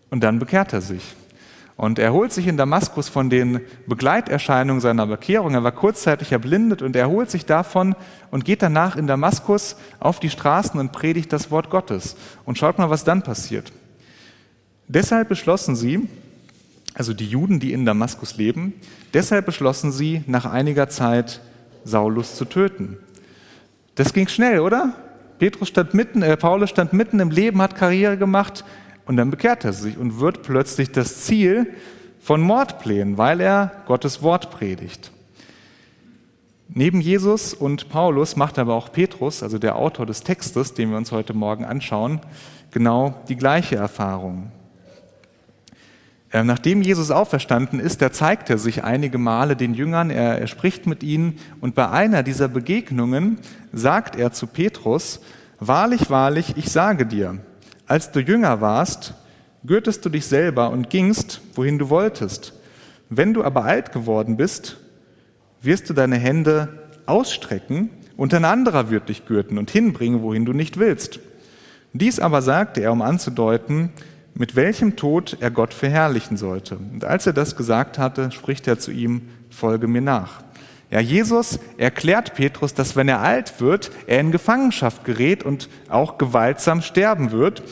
Und 0.09 0.23
dann 0.23 0.39
bekehrt 0.39 0.71
er 0.71 0.81
sich. 0.81 1.15
Und 1.77 1.99
er 1.99 2.13
holt 2.13 2.31
sich 2.31 2.47
in 2.47 2.55
Damaskus 2.55 3.09
von 3.09 3.29
den 3.29 3.59
Begleiterscheinungen 3.85 4.79
seiner 4.79 5.07
Bekehrung. 5.07 5.53
Er 5.53 5.63
war 5.63 5.73
kurzzeitig 5.73 6.31
erblindet 6.31 6.81
und 6.81 6.95
er 6.95 7.09
holt 7.09 7.29
sich 7.29 7.45
davon 7.45 7.95
und 8.31 8.45
geht 8.45 8.61
danach 8.61 8.95
in 8.95 9.07
Damaskus 9.07 9.75
auf 9.99 10.21
die 10.21 10.29
Straßen 10.29 10.79
und 10.79 10.93
predigt 10.93 11.33
das 11.33 11.51
Wort 11.51 11.69
Gottes. 11.69 12.15
Und 12.45 12.57
schaut 12.57 12.77
mal, 12.77 12.89
was 12.89 13.03
dann 13.03 13.23
passiert. 13.23 13.73
Deshalb 14.87 15.27
beschlossen 15.27 15.75
sie, 15.75 16.07
also 16.93 17.13
die 17.13 17.27
Juden, 17.27 17.59
die 17.59 17.73
in 17.73 17.85
Damaskus 17.85 18.37
leben, 18.37 18.73
deshalb 19.13 19.45
beschlossen 19.45 19.91
sie, 19.91 20.23
nach 20.27 20.45
einiger 20.45 20.87
Zeit 20.87 21.41
Saulus 21.83 22.35
zu 22.35 22.45
töten. 22.45 22.97
Das 23.95 24.13
ging 24.13 24.29
schnell, 24.29 24.59
oder? 24.59 24.93
Petrus 25.39 25.67
stand 25.67 25.93
mitten, 25.93 26.21
äh, 26.21 26.37
Paulus 26.37 26.69
stand 26.69 26.93
mitten 26.93 27.19
im 27.19 27.31
Leben, 27.31 27.61
hat 27.61 27.75
Karriere 27.75 28.17
gemacht, 28.17 28.63
und 29.05 29.17
dann 29.17 29.31
bekehrt 29.31 29.65
er 29.65 29.73
sich 29.73 29.97
und 29.97 30.19
wird 30.19 30.43
plötzlich 30.43 30.91
das 30.91 31.23
Ziel 31.23 31.73
von 32.19 32.41
Mordplänen, 32.41 33.17
weil 33.17 33.39
er 33.39 33.71
Gottes 33.85 34.21
Wort 34.21 34.51
predigt. 34.51 35.11
Neben 36.67 36.99
Jesus 36.99 37.53
und 37.53 37.89
Paulus 37.89 38.35
macht 38.35 38.57
aber 38.57 38.73
auch 38.73 38.91
Petrus, 38.91 39.43
also 39.43 39.59
der 39.59 39.75
Autor 39.75 40.05
des 40.05 40.23
Textes, 40.23 40.73
den 40.73 40.89
wir 40.89 40.97
uns 40.97 41.11
heute 41.11 41.33
Morgen 41.33 41.63
anschauen, 41.63 42.19
genau 42.71 43.13
die 43.29 43.35
gleiche 43.35 43.75
Erfahrung. 43.75 44.51
Ähm, 46.33 46.47
nachdem 46.47 46.81
Jesus 46.81 47.11
auferstanden 47.11 47.79
ist, 47.79 48.01
da 48.01 48.11
zeigt 48.11 48.49
er 48.49 48.57
sich 48.57 48.83
einige 48.83 49.19
Male 49.19 49.55
den 49.55 49.75
Jüngern, 49.75 50.09
er, 50.09 50.39
er 50.39 50.47
spricht 50.47 50.87
mit 50.87 51.03
ihnen 51.03 51.37
und 51.61 51.75
bei 51.75 51.89
einer 51.89 52.23
dieser 52.23 52.47
Begegnungen 52.47 53.37
sagt 53.71 54.15
er 54.15 54.31
zu 54.31 54.47
Petrus, 54.47 55.21
Wahrlich, 55.59 56.09
wahrlich, 56.09 56.57
ich 56.57 56.69
sage 56.69 57.05
dir, 57.05 57.37
als 57.87 58.11
du 58.11 58.19
jünger 58.19 58.61
warst, 58.61 59.13
gürtest 59.65 60.05
du 60.05 60.09
dich 60.09 60.25
selber 60.25 60.69
und 60.69 60.89
gingst, 60.89 61.41
wohin 61.55 61.77
du 61.77 61.89
wolltest. 61.89 62.53
Wenn 63.09 63.33
du 63.33 63.43
aber 63.43 63.65
alt 63.65 63.91
geworden 63.91 64.37
bist, 64.37 64.77
wirst 65.61 65.89
du 65.89 65.93
deine 65.93 66.17
Hände 66.17 66.89
ausstrecken 67.05 67.89
und 68.17 68.33
ein 68.33 68.45
anderer 68.45 68.89
wird 68.89 69.09
dich 69.09 69.25
gürten 69.25 69.57
und 69.57 69.71
hinbringen, 69.71 70.21
wohin 70.21 70.45
du 70.45 70.53
nicht 70.53 70.77
willst. 70.77 71.19
Dies 71.93 72.19
aber 72.19 72.41
sagte 72.41 72.81
er, 72.81 72.91
um 72.91 73.01
anzudeuten, 73.01 73.89
mit 74.33 74.55
welchem 74.55 74.95
Tod 74.95 75.37
er 75.39 75.49
Gott 75.49 75.73
verherrlichen 75.73 76.35
sollte. 76.35 76.77
Und 76.77 77.05
als 77.05 77.25
er 77.25 77.33
das 77.33 77.55
gesagt 77.55 77.97
hatte, 77.97 78.31
spricht 78.31 78.67
er 78.67 78.77
zu 78.77 78.91
ihm, 78.91 79.29
folge 79.49 79.87
mir 79.87 80.01
nach. 80.01 80.44
Ja, 80.91 80.99
Jesus 80.99 81.59
erklärt 81.77 82.35
Petrus, 82.35 82.73
dass 82.73 82.95
wenn 82.95 83.07
er 83.07 83.21
alt 83.21 83.59
wird, 83.59 83.91
er 84.07 84.19
in 84.19 84.31
Gefangenschaft 84.31 85.03
gerät 85.03 85.43
und 85.43 85.67
auch 85.89 86.17
gewaltsam 86.17 86.81
sterben 86.81 87.31
wird. 87.31 87.63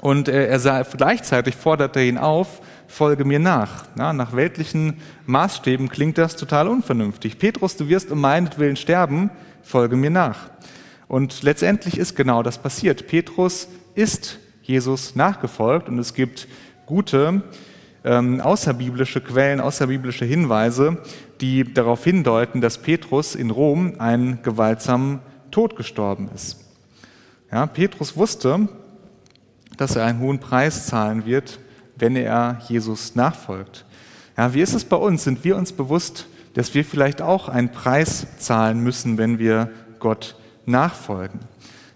Und 0.00 0.28
er 0.28 0.58
sah, 0.58 0.82
gleichzeitig 0.82 1.56
fordert 1.56 1.96
er 1.96 2.02
ihn 2.02 2.18
auf, 2.18 2.60
folge 2.86 3.24
mir 3.24 3.38
nach. 3.38 3.84
Ja, 3.98 4.12
nach 4.12 4.34
weltlichen 4.34 4.98
Maßstäben 5.26 5.88
klingt 5.88 6.18
das 6.18 6.36
total 6.36 6.68
unvernünftig. 6.68 7.38
Petrus, 7.38 7.76
du 7.76 7.88
wirst 7.88 8.10
um 8.10 8.20
meinetwillen 8.20 8.76
sterben, 8.76 9.30
folge 9.62 9.96
mir 9.96 10.10
nach. 10.10 10.50
Und 11.08 11.42
letztendlich 11.42 11.98
ist 11.98 12.16
genau 12.16 12.42
das 12.42 12.58
passiert. 12.58 13.06
Petrus 13.06 13.68
ist 13.94 14.38
Jesus 14.62 15.14
nachgefolgt 15.14 15.88
und 15.88 15.98
es 15.98 16.12
gibt 16.12 16.48
gute 16.86 17.42
ähm, 18.06 18.40
außerbiblische 18.40 19.20
Quellen, 19.20 19.60
außerbiblische 19.60 20.24
Hinweise, 20.24 20.98
die 21.40 21.74
darauf 21.74 22.04
hindeuten, 22.04 22.60
dass 22.60 22.78
Petrus 22.78 23.34
in 23.34 23.50
Rom 23.50 23.94
einen 23.98 24.42
gewaltsamen 24.42 25.18
Tod 25.50 25.76
gestorben 25.76 26.30
ist. 26.34 26.60
Ja, 27.50 27.66
Petrus 27.66 28.16
wusste, 28.16 28.68
dass 29.76 29.96
er 29.96 30.04
einen 30.06 30.20
hohen 30.20 30.38
Preis 30.38 30.86
zahlen 30.86 31.26
wird, 31.26 31.58
wenn 31.96 32.14
er 32.16 32.60
Jesus 32.68 33.16
nachfolgt. 33.16 33.84
Ja, 34.36 34.54
wie 34.54 34.60
ist 34.60 34.74
es 34.74 34.84
bei 34.84 34.96
uns? 34.96 35.24
Sind 35.24 35.42
wir 35.44 35.56
uns 35.56 35.72
bewusst, 35.72 36.28
dass 36.54 36.74
wir 36.74 36.84
vielleicht 36.84 37.20
auch 37.20 37.48
einen 37.48 37.72
Preis 37.72 38.26
zahlen 38.38 38.82
müssen, 38.82 39.18
wenn 39.18 39.38
wir 39.38 39.70
Gott 39.98 40.36
nachfolgen? 40.64 41.40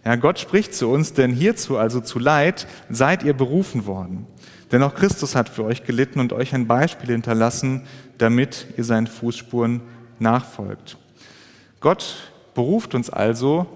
Ja, 0.04 0.16
Gott 0.16 0.38
spricht 0.38 0.74
zu 0.74 0.88
uns, 0.88 1.12
denn 1.12 1.32
hierzu, 1.32 1.76
also 1.76 2.00
zu 2.00 2.18
Leid, 2.18 2.66
seid 2.88 3.22
ihr 3.22 3.34
berufen 3.34 3.86
worden. 3.86 4.26
Denn 4.72 4.82
auch 4.82 4.94
Christus 4.94 5.34
hat 5.34 5.48
für 5.48 5.64
euch 5.64 5.84
gelitten 5.84 6.20
und 6.20 6.32
euch 6.32 6.54
ein 6.54 6.66
Beispiel 6.66 7.10
hinterlassen, 7.10 7.82
damit 8.18 8.66
ihr 8.76 8.84
seinen 8.84 9.06
Fußspuren 9.06 9.80
nachfolgt. 10.18 10.96
Gott 11.80 12.32
beruft 12.54 12.94
uns 12.94 13.10
also, 13.10 13.66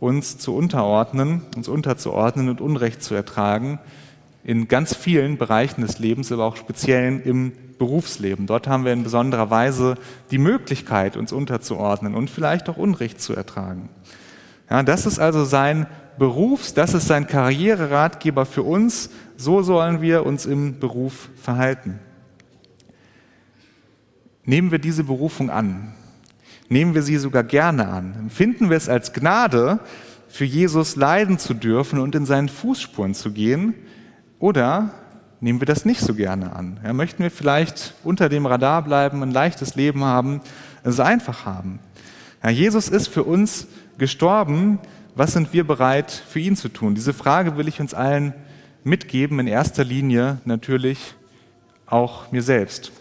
uns 0.00 0.36
zu 0.36 0.54
unterordnen, 0.54 1.42
uns 1.56 1.68
unterzuordnen 1.68 2.48
und 2.48 2.60
Unrecht 2.60 3.02
zu 3.02 3.14
ertragen, 3.14 3.78
in 4.44 4.66
ganz 4.66 4.96
vielen 4.96 5.38
Bereichen 5.38 5.82
des 5.82 6.00
Lebens, 6.00 6.32
aber 6.32 6.44
auch 6.44 6.56
speziell 6.56 7.20
im 7.20 7.52
Berufsleben. 7.78 8.46
Dort 8.46 8.66
haben 8.66 8.84
wir 8.84 8.92
in 8.92 9.04
besonderer 9.04 9.50
Weise 9.50 9.96
die 10.30 10.38
Möglichkeit, 10.38 11.16
uns 11.16 11.32
unterzuordnen 11.32 12.14
und 12.14 12.30
vielleicht 12.30 12.68
auch 12.68 12.76
Unrecht 12.76 13.20
zu 13.20 13.34
ertragen. 13.34 13.88
Ja, 14.68 14.82
das 14.82 15.06
ist 15.06 15.18
also 15.18 15.44
sein 15.44 15.86
Berufs, 16.18 16.74
das 16.74 16.94
ist 16.94 17.06
sein 17.06 17.26
Karriereratgeber 17.26 18.46
für 18.46 18.62
uns. 18.62 19.10
So 19.36 19.62
sollen 19.62 20.00
wir 20.00 20.26
uns 20.26 20.46
im 20.46 20.78
Beruf 20.78 21.30
verhalten. 21.36 21.98
Nehmen 24.44 24.70
wir 24.70 24.78
diese 24.78 25.04
Berufung 25.04 25.50
an. 25.50 25.94
Nehmen 26.68 26.94
wir 26.94 27.02
sie 27.02 27.18
sogar 27.18 27.44
gerne 27.44 27.88
an. 27.88 28.14
Empfinden 28.18 28.70
wir 28.70 28.76
es 28.76 28.88
als 28.88 29.12
Gnade, 29.12 29.80
für 30.28 30.44
Jesus 30.46 30.96
leiden 30.96 31.38
zu 31.38 31.52
dürfen 31.52 31.98
und 31.98 32.14
in 32.14 32.24
seinen 32.24 32.48
Fußspuren 32.48 33.14
zu 33.14 33.32
gehen? 33.32 33.74
Oder 34.38 34.90
nehmen 35.40 35.60
wir 35.60 35.66
das 35.66 35.84
nicht 35.84 36.00
so 36.00 36.14
gerne 36.14 36.56
an? 36.56 36.80
Ja, 36.82 36.94
möchten 36.94 37.22
wir 37.22 37.30
vielleicht 37.30 37.94
unter 38.02 38.30
dem 38.30 38.46
Radar 38.46 38.82
bleiben, 38.82 39.22
ein 39.22 39.30
leichtes 39.30 39.74
Leben 39.74 40.04
haben, 40.04 40.40
es 40.82 40.98
einfach 41.00 41.44
haben? 41.44 41.80
Ja, 42.42 42.48
Jesus 42.48 42.88
ist 42.88 43.08
für 43.08 43.24
uns 43.24 43.66
gestorben. 43.98 44.78
Was 45.14 45.34
sind 45.34 45.52
wir 45.52 45.66
bereit 45.66 46.10
für 46.10 46.40
ihn 46.40 46.56
zu 46.56 46.70
tun? 46.70 46.94
Diese 46.94 47.12
Frage 47.12 47.58
will 47.58 47.68
ich 47.68 47.80
uns 47.80 47.92
allen 47.92 48.32
mitgeben, 48.84 49.38
in 49.38 49.46
erster 49.46 49.84
Linie 49.84 50.38
natürlich 50.44 51.14
auch 51.86 52.30
mir 52.32 52.42
selbst. 52.42 52.92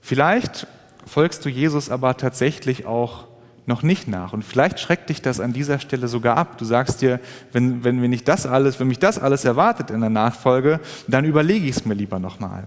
Vielleicht 0.00 0.66
folgst 1.06 1.44
du 1.44 1.48
Jesus 1.48 1.90
aber 1.90 2.16
tatsächlich 2.16 2.86
auch 2.86 3.26
noch 3.66 3.82
nicht 3.82 4.06
nach. 4.06 4.32
Und 4.32 4.44
vielleicht 4.44 4.78
schreckt 4.78 5.10
dich 5.10 5.22
das 5.22 5.40
an 5.40 5.52
dieser 5.52 5.80
Stelle 5.80 6.08
sogar 6.08 6.36
ab. 6.36 6.58
Du 6.58 6.64
sagst 6.64 7.02
dir, 7.02 7.20
wenn, 7.52 7.82
wenn, 7.82 8.00
wenn, 8.00 8.12
ich 8.12 8.24
das 8.24 8.46
alles, 8.46 8.78
wenn 8.78 8.88
mich 8.88 9.00
das 9.00 9.18
alles 9.18 9.44
erwartet 9.44 9.90
in 9.90 10.00
der 10.00 10.10
Nachfolge, 10.10 10.80
dann 11.08 11.24
überlege 11.24 11.66
ich 11.66 11.76
es 11.76 11.84
mir 11.84 11.94
lieber 11.94 12.18
nochmal. 12.18 12.66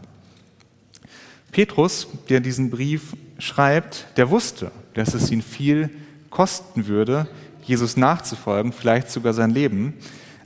Petrus, 1.51 2.08
der 2.29 2.41
diesen 2.41 2.69
Brief 2.69 3.15
schreibt, 3.39 4.05
der 4.17 4.29
wusste, 4.29 4.71
dass 4.93 5.13
es 5.13 5.32
ihn 5.32 5.41
viel 5.41 5.89
kosten 6.29 6.88
würde, 6.88 7.27
Jesus 7.63 7.97
nachzufolgen, 7.97 8.73
vielleicht 8.73 9.10
sogar 9.10 9.34
sein 9.34 9.51
Leben. 9.51 9.93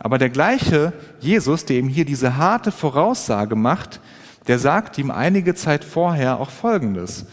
Aber 0.04 0.18
der 0.18 0.30
gleiche 0.30 0.92
Jesus, 1.22 1.64
der 1.66 1.78
ihm 1.78 1.88
hier 1.88 2.04
diese 2.04 2.36
harte 2.36 2.74
Voraussage 2.74 3.56
macht, 3.56 4.02
der 4.48 4.60
sagt 4.60 4.98
ihm 4.98 5.10
einige 5.10 5.56
Zeit 5.56 5.86
vorher 5.86 6.42
auch 6.42 6.50
Folgendes. 6.50 7.26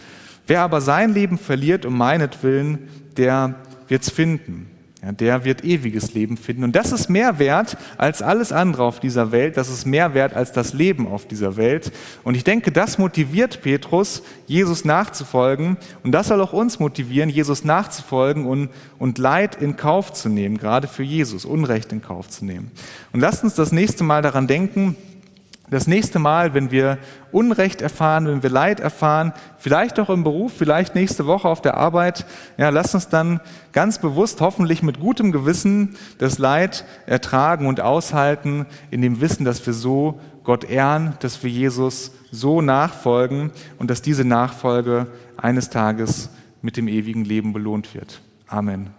Wer 0.46 0.62
aber 0.62 0.80
sein 0.80 1.12
Leben 1.12 1.36
verliert 1.36 1.84
um 1.84 1.98
meinetwillen, 1.98 2.88
der 3.16 3.56
wird's 3.88 4.08
finden. 4.10 4.69
Ja, 5.02 5.12
der 5.12 5.44
wird 5.46 5.64
ewiges 5.64 6.12
Leben 6.12 6.36
finden. 6.36 6.62
Und 6.62 6.76
das 6.76 6.92
ist 6.92 7.08
mehr 7.08 7.38
wert 7.38 7.78
als 7.96 8.20
alles 8.20 8.52
andere 8.52 8.82
auf 8.82 9.00
dieser 9.00 9.32
Welt. 9.32 9.56
Das 9.56 9.70
ist 9.70 9.86
mehr 9.86 10.12
wert 10.12 10.34
als 10.34 10.52
das 10.52 10.74
Leben 10.74 11.08
auf 11.08 11.26
dieser 11.26 11.56
Welt. 11.56 11.90
Und 12.22 12.34
ich 12.34 12.44
denke, 12.44 12.70
das 12.70 12.98
motiviert 12.98 13.62
Petrus, 13.62 14.22
Jesus 14.46 14.84
nachzufolgen. 14.84 15.78
Und 16.02 16.12
das 16.12 16.28
soll 16.28 16.42
auch 16.42 16.52
uns 16.52 16.80
motivieren, 16.80 17.30
Jesus 17.30 17.64
nachzufolgen 17.64 18.44
und, 18.44 18.68
und 18.98 19.16
Leid 19.16 19.54
in 19.54 19.76
Kauf 19.76 20.12
zu 20.12 20.28
nehmen, 20.28 20.58
gerade 20.58 20.86
für 20.86 21.02
Jesus, 21.02 21.46
Unrecht 21.46 21.92
in 21.92 22.02
Kauf 22.02 22.28
zu 22.28 22.44
nehmen. 22.44 22.70
Und 23.14 23.20
lasst 23.20 23.42
uns 23.42 23.54
das 23.54 23.72
nächste 23.72 24.04
Mal 24.04 24.20
daran 24.20 24.46
denken, 24.46 24.96
das 25.70 25.86
nächste 25.86 26.18
Mal, 26.18 26.52
wenn 26.52 26.70
wir 26.70 26.98
Unrecht 27.32 27.80
erfahren, 27.80 28.26
wenn 28.26 28.42
wir 28.42 28.50
Leid 28.50 28.80
erfahren, 28.80 29.32
vielleicht 29.56 30.00
auch 30.00 30.10
im 30.10 30.24
Beruf, 30.24 30.52
vielleicht 30.56 30.94
nächste 30.94 31.26
Woche 31.26 31.48
auf 31.48 31.62
der 31.62 31.76
Arbeit, 31.76 32.26
ja, 32.58 32.68
lasst 32.70 32.94
uns 32.94 33.08
dann 33.08 33.40
ganz 33.72 33.98
bewusst, 33.98 34.40
hoffentlich 34.40 34.82
mit 34.82 35.00
gutem 35.00 35.30
Gewissen, 35.32 35.96
das 36.18 36.38
Leid 36.38 36.84
ertragen 37.06 37.66
und 37.66 37.80
aushalten, 37.80 38.66
in 38.90 39.00
dem 39.00 39.20
Wissen, 39.20 39.44
dass 39.44 39.64
wir 39.64 39.72
so 39.72 40.20
Gott 40.42 40.64
ehren, 40.64 41.14
dass 41.20 41.42
wir 41.42 41.50
Jesus 41.50 42.12
so 42.32 42.60
nachfolgen 42.60 43.52
und 43.78 43.90
dass 43.90 44.02
diese 44.02 44.24
Nachfolge 44.24 45.06
eines 45.36 45.70
Tages 45.70 46.30
mit 46.62 46.76
dem 46.76 46.88
ewigen 46.88 47.24
Leben 47.24 47.52
belohnt 47.52 47.94
wird. 47.94 48.20
Amen. 48.48 48.90